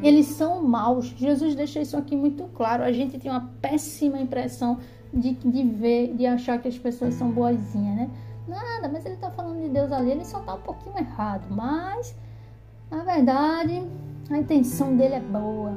eles 0.00 0.26
são 0.26 0.62
maus. 0.62 1.06
Jesus 1.06 1.56
deixa 1.56 1.80
isso 1.80 1.96
aqui 1.96 2.14
muito 2.14 2.44
claro. 2.54 2.84
A 2.84 2.92
gente 2.92 3.18
tem 3.18 3.30
uma 3.30 3.50
péssima 3.60 4.18
impressão 4.20 4.78
de, 5.12 5.32
de 5.32 5.62
ver, 5.64 6.14
de 6.14 6.24
achar 6.24 6.60
que 6.62 6.68
as 6.68 6.78
pessoas 6.78 7.14
são 7.14 7.30
boazinhas, 7.32 7.96
né? 7.96 8.10
Nada, 8.48 8.88
mas 8.88 9.04
ele 9.04 9.14
está 9.14 9.30
falando 9.30 9.45
de 9.66 9.72
Deus 9.72 9.92
ali, 9.92 10.12
ele 10.12 10.24
só 10.24 10.40
está 10.40 10.54
um 10.54 10.60
pouquinho 10.60 10.98
errado. 10.98 11.46
Mas, 11.50 12.14
na 12.90 13.02
verdade, 13.02 13.82
a 14.30 14.38
intenção 14.38 14.96
dele 14.96 15.14
é 15.14 15.20
boa. 15.20 15.72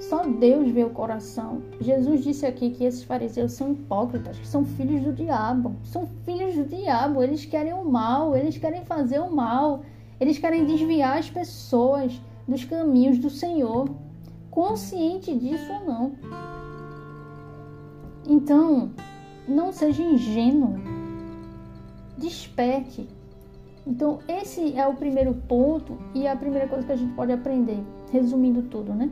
Só 0.00 0.22
Deus 0.22 0.70
vê 0.70 0.84
o 0.84 0.90
coração. 0.90 1.62
Jesus 1.80 2.22
disse 2.22 2.44
aqui 2.44 2.70
que 2.70 2.84
esses 2.84 3.02
fariseus 3.02 3.52
são 3.52 3.72
hipócritas, 3.72 4.38
que 4.38 4.46
são 4.46 4.64
filhos 4.64 5.02
do 5.02 5.12
diabo. 5.12 5.74
São 5.82 6.06
filhos 6.24 6.54
do 6.54 6.64
diabo, 6.64 7.22
eles 7.22 7.44
querem 7.46 7.72
o 7.72 7.84
mal, 7.84 8.36
eles 8.36 8.58
querem 8.58 8.84
fazer 8.84 9.18
o 9.20 9.34
mal. 9.34 9.82
Eles 10.20 10.38
querem 10.38 10.64
desviar 10.64 11.18
as 11.18 11.30
pessoas 11.30 12.20
dos 12.46 12.64
caminhos 12.64 13.18
do 13.18 13.30
Senhor, 13.30 13.88
consciente 14.50 15.34
disso 15.36 15.72
ou 15.72 15.86
não. 15.86 16.12
Então, 18.26 18.90
não 19.48 19.72
seja 19.72 20.02
ingênuo. 20.02 20.93
Desperte. 22.16 23.08
Então, 23.86 24.20
esse 24.26 24.76
é 24.78 24.86
o 24.86 24.94
primeiro 24.94 25.34
ponto 25.46 25.98
e 26.14 26.26
a 26.26 26.34
primeira 26.34 26.66
coisa 26.66 26.86
que 26.86 26.92
a 26.92 26.96
gente 26.96 27.14
pode 27.14 27.32
aprender, 27.32 27.82
resumindo 28.10 28.62
tudo, 28.62 28.94
né? 28.94 29.10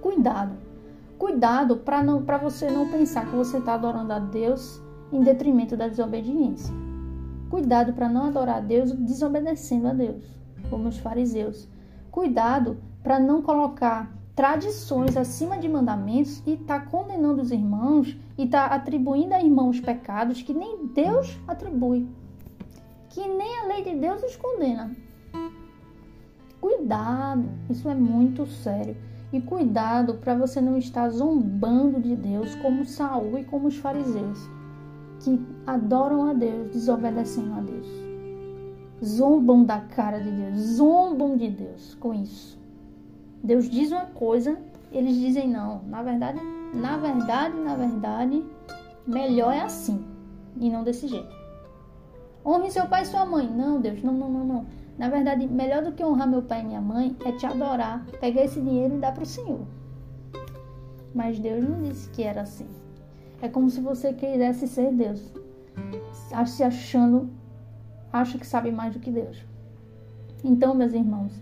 Cuidado. 0.00 0.52
Cuidado 1.18 1.76
para 1.76 2.38
você 2.38 2.70
não 2.70 2.88
pensar 2.90 3.26
que 3.26 3.36
você 3.36 3.58
está 3.58 3.74
adorando 3.74 4.12
a 4.12 4.18
Deus 4.18 4.80
em 5.12 5.22
detrimento 5.22 5.76
da 5.76 5.86
desobediência. 5.86 6.74
Cuidado 7.48 7.92
para 7.92 8.08
não 8.08 8.24
adorar 8.24 8.56
a 8.56 8.60
Deus 8.60 8.92
desobedecendo 8.92 9.88
a 9.88 9.92
Deus, 9.92 10.24
como 10.70 10.88
os 10.88 10.98
fariseus. 10.98 11.68
Cuidado 12.10 12.78
para 13.02 13.20
não 13.20 13.42
colocar 13.42 14.12
tradições 14.34 15.16
acima 15.16 15.58
de 15.58 15.68
mandamentos 15.68 16.42
e 16.46 16.56
tá 16.56 16.80
condenando 16.80 17.42
os 17.42 17.50
irmãos 17.50 18.16
e 18.40 18.46
tá 18.46 18.64
atribuindo 18.64 19.34
a 19.34 19.42
irmãos 19.42 19.80
pecados 19.80 20.40
que 20.40 20.54
nem 20.54 20.86
Deus 20.86 21.38
atribui, 21.46 22.08
que 23.10 23.20
nem 23.20 23.58
a 23.58 23.66
lei 23.66 23.84
de 23.84 23.94
Deus 23.96 24.22
os 24.22 24.34
condena. 24.34 24.96
Cuidado, 26.58 27.50
isso 27.68 27.86
é 27.86 27.94
muito 27.94 28.46
sério. 28.46 28.96
E 29.30 29.42
cuidado 29.42 30.14
para 30.14 30.34
você 30.34 30.58
não 30.58 30.78
estar 30.78 31.10
zombando 31.10 32.00
de 32.00 32.16
Deus 32.16 32.54
como 32.56 32.86
Saul 32.86 33.38
e 33.38 33.44
como 33.44 33.68
os 33.68 33.76
fariseus, 33.76 34.38
que 35.22 35.38
adoram 35.66 36.24
a 36.30 36.32
Deus, 36.32 36.70
desobedecendo 36.70 37.52
a 37.52 37.60
Deus. 37.60 37.86
Zombam 39.04 39.64
da 39.64 39.80
cara 39.80 40.18
de 40.18 40.30
Deus, 40.30 40.58
zombam 40.58 41.36
de 41.36 41.50
Deus 41.50 41.94
com 41.96 42.14
isso. 42.14 42.58
Deus 43.44 43.68
diz 43.68 43.92
uma 43.92 44.06
coisa, 44.06 44.58
eles 44.90 45.16
dizem 45.16 45.46
não. 45.46 45.82
Na 45.86 46.02
verdade, 46.02 46.40
na 46.72 46.96
verdade, 46.96 47.56
na 47.56 47.74
verdade, 47.74 48.44
melhor 49.06 49.52
é 49.52 49.60
assim 49.60 50.04
e 50.56 50.70
não 50.70 50.84
desse 50.84 51.08
jeito. 51.08 51.40
Honre 52.44 52.70
seu 52.70 52.86
pai 52.86 53.02
e 53.02 53.06
sua 53.06 53.26
mãe. 53.26 53.48
Não, 53.48 53.80
Deus, 53.80 54.02
não, 54.02 54.12
não, 54.12 54.30
não, 54.30 54.44
não. 54.44 54.66
Na 54.96 55.08
verdade, 55.08 55.46
melhor 55.46 55.82
do 55.82 55.92
que 55.92 56.04
honrar 56.04 56.28
meu 56.28 56.42
pai 56.42 56.60
e 56.60 56.64
minha 56.64 56.80
mãe 56.80 57.16
é 57.24 57.32
te 57.32 57.46
adorar, 57.46 58.04
pegar 58.20 58.44
esse 58.44 58.60
dinheiro 58.60 58.96
e 58.96 58.98
dar 58.98 59.12
para 59.12 59.22
o 59.22 59.26
Senhor. 59.26 59.66
Mas 61.14 61.38
Deus 61.38 61.64
não 61.66 61.82
disse 61.82 62.08
que 62.10 62.22
era 62.22 62.42
assim. 62.42 62.66
É 63.42 63.48
como 63.48 63.70
se 63.70 63.80
você 63.80 64.12
quisesse 64.12 64.68
ser 64.68 64.92
Deus, 64.92 65.32
se 66.46 66.62
achando, 66.62 67.30
acha 68.12 68.38
que 68.38 68.46
sabe 68.46 68.70
mais 68.70 68.92
do 68.92 69.00
que 69.00 69.10
Deus. 69.10 69.42
Então, 70.44 70.74
meus 70.74 70.92
irmãos, 70.92 71.32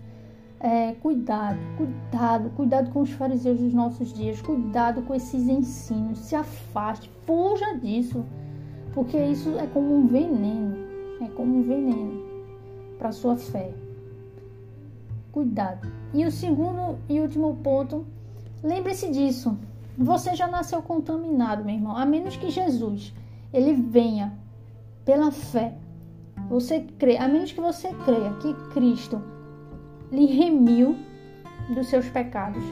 é, 0.59 0.91
cuidado, 0.93 1.57
cuidado, 1.77 2.49
cuidado 2.51 2.91
com 2.91 3.01
os 3.01 3.11
fariseus 3.11 3.59
dos 3.59 3.73
nossos 3.73 4.11
dias, 4.13 4.41
cuidado 4.41 5.01
com 5.03 5.15
esses 5.15 5.47
ensinos, 5.47 6.19
se 6.19 6.35
afaste, 6.35 7.09
fuja 7.25 7.77
disso, 7.77 8.25
porque 8.93 9.17
isso 9.17 9.57
é 9.57 9.67
como 9.67 9.95
um 9.95 10.07
veneno, 10.07 10.75
é 11.21 11.27
como 11.29 11.59
um 11.59 11.63
veneno 11.63 12.21
para 12.97 13.09
a 13.09 13.13
sua 13.13 13.37
fé. 13.37 13.71
Cuidado. 15.31 15.87
E 16.13 16.25
o 16.25 16.31
segundo 16.31 16.97
e 17.07 17.19
último 17.19 17.55
ponto, 17.57 18.05
lembre-se 18.61 19.09
disso. 19.09 19.57
Você 19.97 20.35
já 20.35 20.47
nasceu 20.47 20.81
contaminado, 20.81 21.63
meu 21.63 21.75
irmão. 21.75 21.95
A 21.95 22.05
menos 22.05 22.35
que 22.35 22.49
Jesus 22.49 23.13
ele 23.53 23.73
venha 23.73 24.33
pela 25.05 25.31
fé. 25.31 25.75
Você 26.49 26.81
crê, 26.97 27.17
a 27.17 27.27
menos 27.27 27.51
que 27.51 27.61
você 27.61 27.93
creia 28.05 28.33
que 28.41 28.53
Cristo 28.73 29.21
lhe 30.11 30.25
remiu 30.25 30.95
dos 31.73 31.87
seus 31.87 32.07
pecados. 32.09 32.63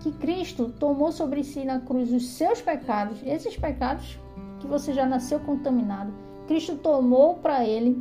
Que 0.00 0.12
Cristo 0.12 0.72
tomou 0.78 1.10
sobre 1.10 1.42
si 1.42 1.64
na 1.64 1.80
cruz 1.80 2.12
os 2.12 2.26
seus 2.28 2.60
pecados, 2.60 3.20
esses 3.24 3.56
pecados 3.56 4.18
que 4.60 4.66
você 4.66 4.92
já 4.92 5.06
nasceu 5.06 5.40
contaminado. 5.40 6.12
Cristo 6.46 6.76
tomou 6.76 7.34
para 7.36 7.66
ele 7.66 7.98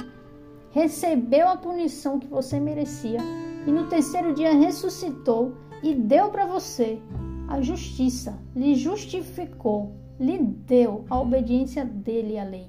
recebeu 0.71 1.47
a 1.47 1.57
punição 1.57 2.19
que 2.19 2.27
você 2.27 2.59
merecia 2.59 3.19
e 3.65 3.71
no 3.71 3.87
terceiro 3.87 4.33
dia 4.33 4.53
ressuscitou 4.53 5.53
e 5.81 5.93
deu 5.93 6.29
para 6.29 6.45
você 6.45 6.99
a 7.47 7.61
justiça, 7.61 8.37
lhe 8.55 8.75
justificou, 8.75 9.93
lhe 10.19 10.37
deu 10.37 11.05
a 11.09 11.19
obediência 11.19 11.83
dele 11.83 12.37
à 12.37 12.43
lei. 12.43 12.67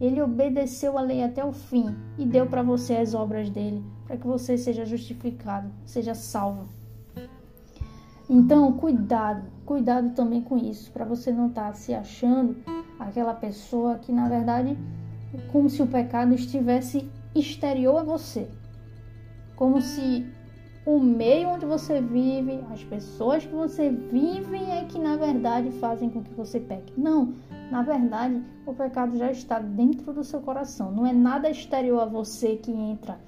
Ele 0.00 0.22
obedeceu 0.22 0.96
a 0.96 1.02
lei 1.02 1.22
até 1.22 1.44
o 1.44 1.52
fim 1.52 1.94
e 2.16 2.24
deu 2.24 2.46
para 2.46 2.62
você 2.62 2.94
as 2.94 3.12
obras 3.12 3.50
dele, 3.50 3.84
para 4.10 4.16
que 4.16 4.26
você 4.26 4.58
seja 4.58 4.84
justificado, 4.84 5.70
seja 5.86 6.16
salvo. 6.16 6.66
Então, 8.28 8.72
cuidado, 8.72 9.44
cuidado 9.64 10.10
também 10.16 10.42
com 10.42 10.58
isso, 10.58 10.90
para 10.90 11.04
você 11.04 11.30
não 11.30 11.46
estar 11.46 11.68
tá 11.68 11.74
se 11.74 11.94
achando 11.94 12.56
aquela 12.98 13.34
pessoa 13.34 13.98
que, 13.98 14.10
na 14.10 14.28
verdade, 14.28 14.76
como 15.52 15.70
se 15.70 15.80
o 15.80 15.86
pecado 15.86 16.34
estivesse 16.34 17.08
exterior 17.36 17.98
a 17.98 18.02
você. 18.02 18.48
Como 19.54 19.80
se 19.80 20.26
o 20.84 20.98
meio 20.98 21.50
onde 21.50 21.64
você 21.64 22.00
vive, 22.00 22.64
as 22.72 22.82
pessoas 22.82 23.46
que 23.46 23.54
você 23.54 23.90
vive 23.90 24.56
é 24.56 24.86
que 24.86 24.98
na 24.98 25.16
verdade 25.16 25.70
fazem 25.70 26.10
com 26.10 26.20
que 26.20 26.34
você 26.34 26.58
peque. 26.58 26.92
Não, 26.96 27.34
na 27.70 27.82
verdade, 27.82 28.42
o 28.66 28.74
pecado 28.74 29.16
já 29.16 29.30
está 29.30 29.60
dentro 29.60 30.12
do 30.12 30.24
seu 30.24 30.40
coração. 30.40 30.90
Não 30.90 31.06
é 31.06 31.12
nada 31.12 31.48
exterior 31.48 32.00
a 32.00 32.06
você 32.06 32.56
que 32.56 32.72
entra, 32.72 33.20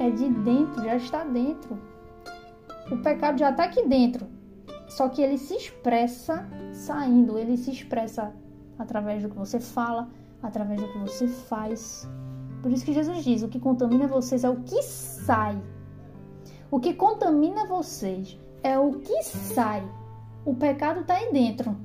é 0.00 0.10
de 0.10 0.28
dentro, 0.28 0.82
já 0.84 0.96
está 0.96 1.24
dentro. 1.24 1.78
O 2.90 2.98
pecado 2.98 3.38
já 3.38 3.50
está 3.50 3.64
aqui 3.64 3.86
dentro, 3.86 4.26
só 4.88 5.08
que 5.08 5.22
ele 5.22 5.38
se 5.38 5.54
expressa 5.54 6.46
saindo, 6.72 7.38
ele 7.38 7.56
se 7.56 7.70
expressa 7.70 8.32
através 8.78 9.22
do 9.22 9.28
que 9.28 9.36
você 9.36 9.58
fala, 9.58 10.08
através 10.42 10.80
do 10.80 10.88
que 10.88 10.98
você 10.98 11.26
faz. 11.26 12.08
Por 12.62 12.70
isso 12.70 12.84
que 12.84 12.92
Jesus 12.92 13.24
diz: 13.24 13.42
o 13.42 13.48
que 13.48 13.58
contamina 13.58 14.06
vocês 14.06 14.44
é 14.44 14.50
o 14.50 14.56
que 14.62 14.82
sai. 14.82 15.60
O 16.70 16.80
que 16.80 16.94
contamina 16.94 17.66
vocês 17.66 18.38
é 18.62 18.78
o 18.78 18.92
que 18.94 19.22
sai. 19.22 19.86
O 20.44 20.54
pecado 20.54 21.00
está 21.00 21.14
aí 21.14 21.32
dentro. 21.32 21.76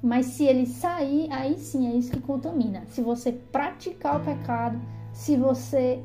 Mas 0.00 0.26
se 0.26 0.44
ele 0.44 0.64
sair, 0.64 1.28
aí 1.32 1.58
sim 1.58 1.88
é 1.88 1.96
isso 1.96 2.12
que 2.12 2.20
contamina. 2.20 2.84
Se 2.86 3.02
você 3.02 3.32
praticar 3.32 4.20
o 4.20 4.24
pecado, 4.24 4.80
se 5.12 5.36
você 5.36 6.02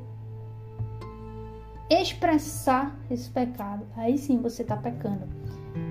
expressar 2.02 2.98
esse 3.10 3.30
pecado, 3.30 3.84
aí 3.96 4.18
sim 4.18 4.38
você 4.38 4.62
está 4.62 4.76
pecando. 4.78 5.28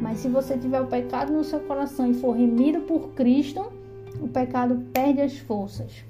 Mas 0.01 0.19
se 0.19 0.29
você 0.29 0.57
tiver 0.57 0.81
o 0.81 0.87
pecado 0.87 1.33
no 1.33 1.45
seu 1.45 1.61
coração 1.61 2.11
e 2.11 2.15
for 2.15 2.33
remido 2.33 2.81
por 2.81 3.11
Cristo, 3.11 3.73
o 4.21 4.29
pecado 4.29 4.85
perde 4.93 5.21
as 5.21 5.39
forças 5.39 6.05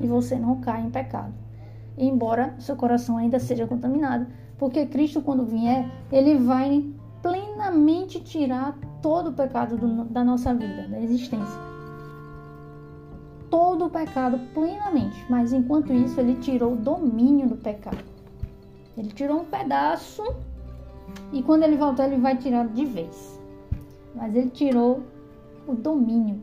e 0.00 0.06
você 0.06 0.36
não 0.36 0.60
cai 0.60 0.82
em 0.82 0.90
pecado. 0.90 1.32
Embora 1.96 2.54
seu 2.58 2.76
coração 2.76 3.16
ainda 3.16 3.38
seja 3.38 3.66
contaminado, 3.66 4.26
porque 4.58 4.86
Cristo, 4.86 5.22
quando 5.22 5.44
vier, 5.44 5.90
ele 6.10 6.36
vai 6.36 6.84
plenamente 7.22 8.20
tirar 8.20 8.78
todo 9.02 9.30
o 9.30 9.32
pecado 9.32 9.76
do, 9.76 10.04
da 10.04 10.22
nossa 10.22 10.54
vida, 10.54 10.88
da 10.88 11.00
existência. 11.00 11.60
Todo 13.50 13.86
o 13.86 13.90
pecado 13.90 14.38
plenamente, 14.52 15.24
mas 15.30 15.52
enquanto 15.52 15.92
isso, 15.92 16.20
ele 16.20 16.34
tirou 16.36 16.72
o 16.72 16.76
domínio 16.76 17.48
do 17.48 17.56
pecado. 17.56 18.15
Ele 18.96 19.08
tirou 19.08 19.40
um 19.40 19.44
pedaço 19.44 20.22
e 21.32 21.42
quando 21.42 21.62
ele 21.64 21.76
voltar, 21.76 22.06
ele 22.06 22.20
vai 22.20 22.36
tirar 22.36 22.66
de 22.68 22.84
vez. 22.84 23.40
Mas 24.14 24.34
ele 24.34 24.50
tirou 24.50 25.02
o 25.66 25.74
domínio. 25.74 26.40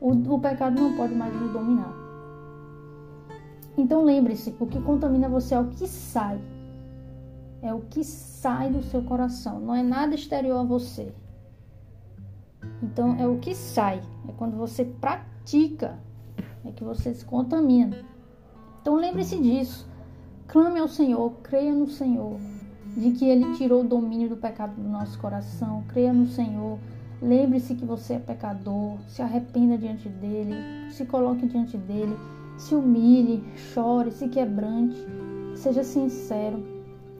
O, 0.00 0.10
o 0.10 0.40
pecado 0.40 0.80
não 0.80 0.96
pode 0.96 1.14
mais 1.14 1.34
nos 1.34 1.52
dominar. 1.52 1.92
Então 3.76 4.04
lembre-se, 4.04 4.54
o 4.60 4.66
que 4.66 4.80
contamina 4.80 5.28
você 5.28 5.54
é 5.54 5.60
o 5.60 5.68
que 5.68 5.86
sai. 5.86 6.40
É 7.62 7.72
o 7.72 7.80
que 7.80 8.04
sai 8.04 8.70
do 8.70 8.82
seu 8.82 9.02
coração, 9.02 9.60
não 9.60 9.74
é 9.74 9.82
nada 9.82 10.14
exterior 10.14 10.58
a 10.58 10.64
você. 10.64 11.14
Então 12.82 13.16
é 13.18 13.26
o 13.26 13.38
que 13.38 13.54
sai, 13.54 14.02
é 14.28 14.32
quando 14.32 14.56
você 14.56 14.84
pratica, 14.84 15.98
é 16.64 16.72
que 16.72 16.82
você 16.82 17.14
se 17.14 17.24
contamina. 17.24 18.04
Então 18.80 18.96
lembre-se 18.96 19.40
disso. 19.40 19.88
Clame 20.52 20.78
ao 20.78 20.86
Senhor, 20.86 21.32
creia 21.42 21.72
no 21.72 21.88
Senhor, 21.88 22.38
de 22.96 23.10
que 23.12 23.24
Ele 23.24 23.54
tirou 23.54 23.80
o 23.80 23.88
domínio 23.88 24.28
do 24.28 24.36
pecado 24.36 24.80
do 24.80 24.88
nosso 24.88 25.18
coração. 25.18 25.82
Creia 25.88 26.12
no 26.12 26.26
Senhor. 26.26 26.78
Lembre-se 27.20 27.74
que 27.74 27.84
você 27.84 28.14
é 28.14 28.18
pecador. 28.18 28.98
Se 29.08 29.22
arrependa 29.22 29.78
diante 29.78 30.08
dele. 30.08 30.54
Se 30.90 31.06
coloque 31.06 31.46
diante 31.46 31.76
dele 31.76 32.14
se 32.62 32.74
humilhe, 32.74 33.42
chore, 33.56 34.10
se 34.10 34.28
quebrante, 34.28 34.96
seja 35.56 35.82
sincero 35.82 36.62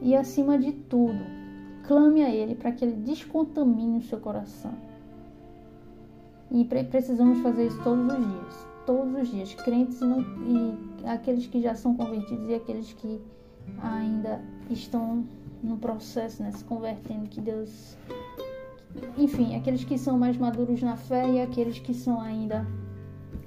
e, 0.01 0.15
acima 0.15 0.57
de 0.57 0.71
tudo, 0.71 1.19
clame 1.85 2.23
a 2.23 2.29
Ele 2.29 2.55
para 2.55 2.71
que 2.71 2.85
Ele 2.85 2.95
descontamine 2.95 3.97
o 3.97 4.03
seu 4.03 4.19
coração. 4.19 4.73
E 6.51 6.63
precisamos 6.65 7.39
fazer 7.39 7.67
isso 7.67 7.81
todos 7.83 8.05
os 8.05 8.17
dias, 8.17 8.67
todos 8.85 9.13
os 9.21 9.29
dias, 9.29 9.53
crentes 9.55 9.99
e, 10.01 10.05
não, 10.05 10.21
e 10.21 11.05
aqueles 11.05 11.47
que 11.47 11.61
já 11.61 11.75
são 11.75 11.95
convertidos 11.95 12.49
e 12.49 12.55
aqueles 12.55 12.93
que 12.93 13.21
ainda 13.81 14.41
estão 14.69 15.25
no 15.61 15.77
processo, 15.77 16.43
né, 16.43 16.51
se 16.51 16.63
convertendo, 16.65 17.29
que 17.29 17.39
Deus. 17.39 17.97
Enfim, 19.17 19.55
aqueles 19.55 19.83
que 19.83 19.97
são 19.97 20.17
mais 20.17 20.37
maduros 20.37 20.81
na 20.81 20.95
fé 20.95 21.27
e 21.29 21.41
aqueles 21.41 21.79
que 21.79 21.93
são 21.93 22.19
ainda 22.19 22.67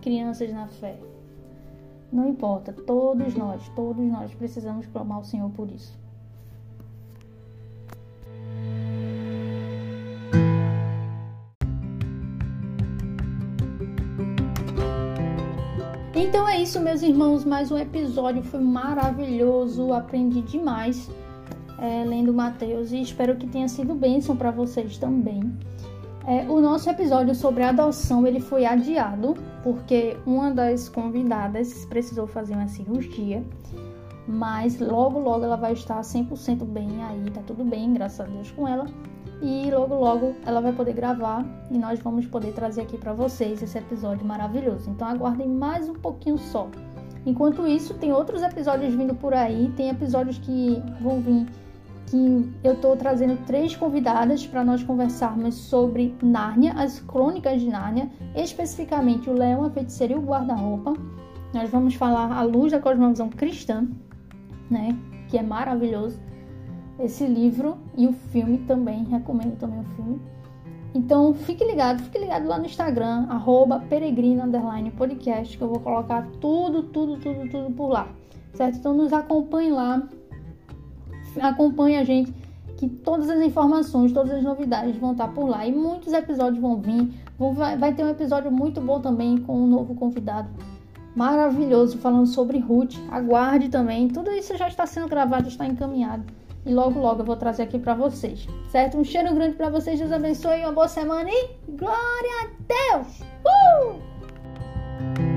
crianças 0.00 0.52
na 0.52 0.66
fé. 0.66 0.98
Não 2.12 2.28
importa, 2.28 2.72
todos 2.72 3.34
nós, 3.34 3.68
todos 3.70 4.04
nós 4.04 4.34
precisamos 4.34 4.86
clamar 4.86 5.18
ao 5.18 5.24
Senhor 5.24 5.50
por 5.50 5.70
isso. 5.70 5.98
Meus 16.96 17.02
irmãos. 17.02 17.44
Mais 17.44 17.70
um 17.70 17.76
episódio 17.76 18.42
foi 18.42 18.60
maravilhoso. 18.60 19.92
Aprendi 19.92 20.40
demais 20.40 21.10
é, 21.78 22.02
lendo 22.06 22.32
Mateus 22.32 22.90
e 22.90 23.02
espero 23.02 23.36
que 23.36 23.46
tenha 23.46 23.68
sido 23.68 23.94
bênção 23.94 24.34
para 24.34 24.50
vocês 24.50 24.96
também. 24.96 25.42
É, 26.26 26.48
o 26.48 26.58
nosso 26.58 26.88
episódio 26.88 27.34
sobre 27.34 27.64
adoção 27.64 28.26
ele 28.26 28.40
foi 28.40 28.64
adiado 28.64 29.34
porque 29.62 30.16
uma 30.24 30.50
das 30.50 30.88
convidadas 30.88 31.84
precisou 31.84 32.26
fazer 32.26 32.54
uma 32.54 32.66
cirurgia, 32.66 33.44
mas 34.26 34.80
logo 34.80 35.18
logo 35.18 35.44
ela 35.44 35.56
vai 35.56 35.74
estar 35.74 36.00
100% 36.00 36.64
bem 36.64 36.88
aí, 37.04 37.30
tá 37.30 37.42
tudo 37.46 37.62
bem, 37.62 37.92
graças 37.92 38.20
a 38.20 38.24
Deus 38.24 38.50
com 38.52 38.66
ela. 38.66 38.86
E 39.42 39.70
logo 39.70 39.94
logo 39.94 40.34
ela 40.46 40.60
vai 40.60 40.72
poder 40.72 40.94
gravar 40.94 41.44
e 41.70 41.76
nós 41.76 42.00
vamos 42.00 42.26
poder 42.26 42.52
trazer 42.52 42.82
aqui 42.82 42.96
para 42.96 43.12
vocês 43.12 43.62
esse 43.62 43.76
episódio 43.76 44.24
maravilhoso. 44.26 44.88
Então 44.90 45.06
aguardem 45.06 45.48
mais 45.48 45.88
um 45.88 45.94
pouquinho 45.94 46.38
só. 46.38 46.68
Enquanto 47.26 47.66
isso, 47.66 47.94
tem 47.94 48.12
outros 48.12 48.40
episódios 48.40 48.94
vindo 48.94 49.14
por 49.14 49.34
aí, 49.34 49.72
tem 49.76 49.88
episódios 49.88 50.38
que 50.38 50.80
vão 51.00 51.20
vir 51.20 51.46
que 52.06 52.48
eu 52.62 52.74
estou 52.74 52.96
trazendo 52.96 53.36
três 53.46 53.74
convidadas 53.74 54.46
para 54.46 54.64
nós 54.64 54.82
conversarmos 54.82 55.56
sobre 55.56 56.14
Nárnia, 56.22 56.72
as 56.74 57.00
crônicas 57.00 57.60
de 57.60 57.68
Nárnia, 57.68 58.08
especificamente 58.36 59.28
o 59.28 59.32
Leão, 59.32 59.64
a 59.64 59.70
Feiticeira 59.70 60.12
e 60.12 60.16
o 60.16 60.22
Guarda-Roupa. 60.22 60.94
Nós 61.52 61.68
vamos 61.68 61.94
falar 61.94 62.32
à 62.32 62.42
luz 62.42 62.70
da 62.70 62.78
cosmovisão 62.78 63.28
cristã, 63.28 63.88
né, 64.70 64.96
que 65.28 65.36
é 65.36 65.42
maravilhoso 65.42 66.20
esse 66.98 67.26
livro 67.26 67.76
e 67.96 68.06
o 68.06 68.12
filme 68.12 68.58
também, 68.58 69.04
recomendo 69.04 69.58
também 69.58 69.80
o 69.80 69.84
filme. 69.94 70.20
Então 70.94 71.34
fique 71.34 71.62
ligado, 71.62 72.02
fique 72.02 72.18
ligado 72.18 72.48
lá 72.48 72.58
no 72.58 72.64
Instagram, 72.64 73.26
arroba 73.28 73.84
que 73.88 75.60
eu 75.60 75.68
vou 75.68 75.80
colocar 75.80 76.26
tudo, 76.40 76.84
tudo, 76.84 77.18
tudo, 77.18 77.50
tudo 77.50 77.70
por 77.74 77.88
lá. 77.88 78.08
Certo? 78.54 78.78
Então 78.78 78.94
nos 78.94 79.12
acompanhe 79.12 79.70
lá, 79.70 80.08
acompanhe 81.40 81.96
a 81.96 82.04
gente, 82.04 82.32
que 82.78 82.88
todas 82.88 83.28
as 83.28 83.40
informações, 83.42 84.12
todas 84.12 84.32
as 84.32 84.42
novidades 84.42 84.96
vão 84.96 85.12
estar 85.12 85.28
por 85.28 85.46
lá. 85.48 85.66
E 85.66 85.72
muitos 85.72 86.14
episódios 86.14 86.60
vão 86.60 86.80
vir. 86.80 87.12
vai 87.78 87.92
ter 87.92 88.02
um 88.04 88.08
episódio 88.08 88.50
muito 88.50 88.80
bom 88.80 88.98
também 89.00 89.36
com 89.36 89.64
um 89.64 89.66
novo 89.66 89.94
convidado 89.94 90.48
maravilhoso 91.14 91.98
falando 91.98 92.26
sobre 92.26 92.58
Ruth. 92.58 92.96
Aguarde 93.10 93.68
também. 93.68 94.08
Tudo 94.08 94.30
isso 94.30 94.56
já 94.56 94.68
está 94.68 94.86
sendo 94.86 95.08
gravado, 95.08 95.48
está 95.48 95.66
encaminhado 95.66 96.24
e 96.66 96.74
logo 96.74 97.00
logo 97.00 97.22
eu 97.22 97.24
vou 97.24 97.36
trazer 97.36 97.62
aqui 97.62 97.78
para 97.78 97.94
vocês, 97.94 98.46
certo? 98.68 98.98
Um 98.98 99.04
cheiro 99.04 99.32
grande 99.32 99.54
para 99.54 99.70
vocês, 99.70 99.98
Deus 99.98 100.12
abençoe, 100.12 100.60
uma 100.60 100.72
boa 100.72 100.88
semana 100.88 101.30
e 101.30 101.48
glória 101.68 102.30
a 102.42 102.96
Deus! 102.98 103.20
Uh! 103.46 105.35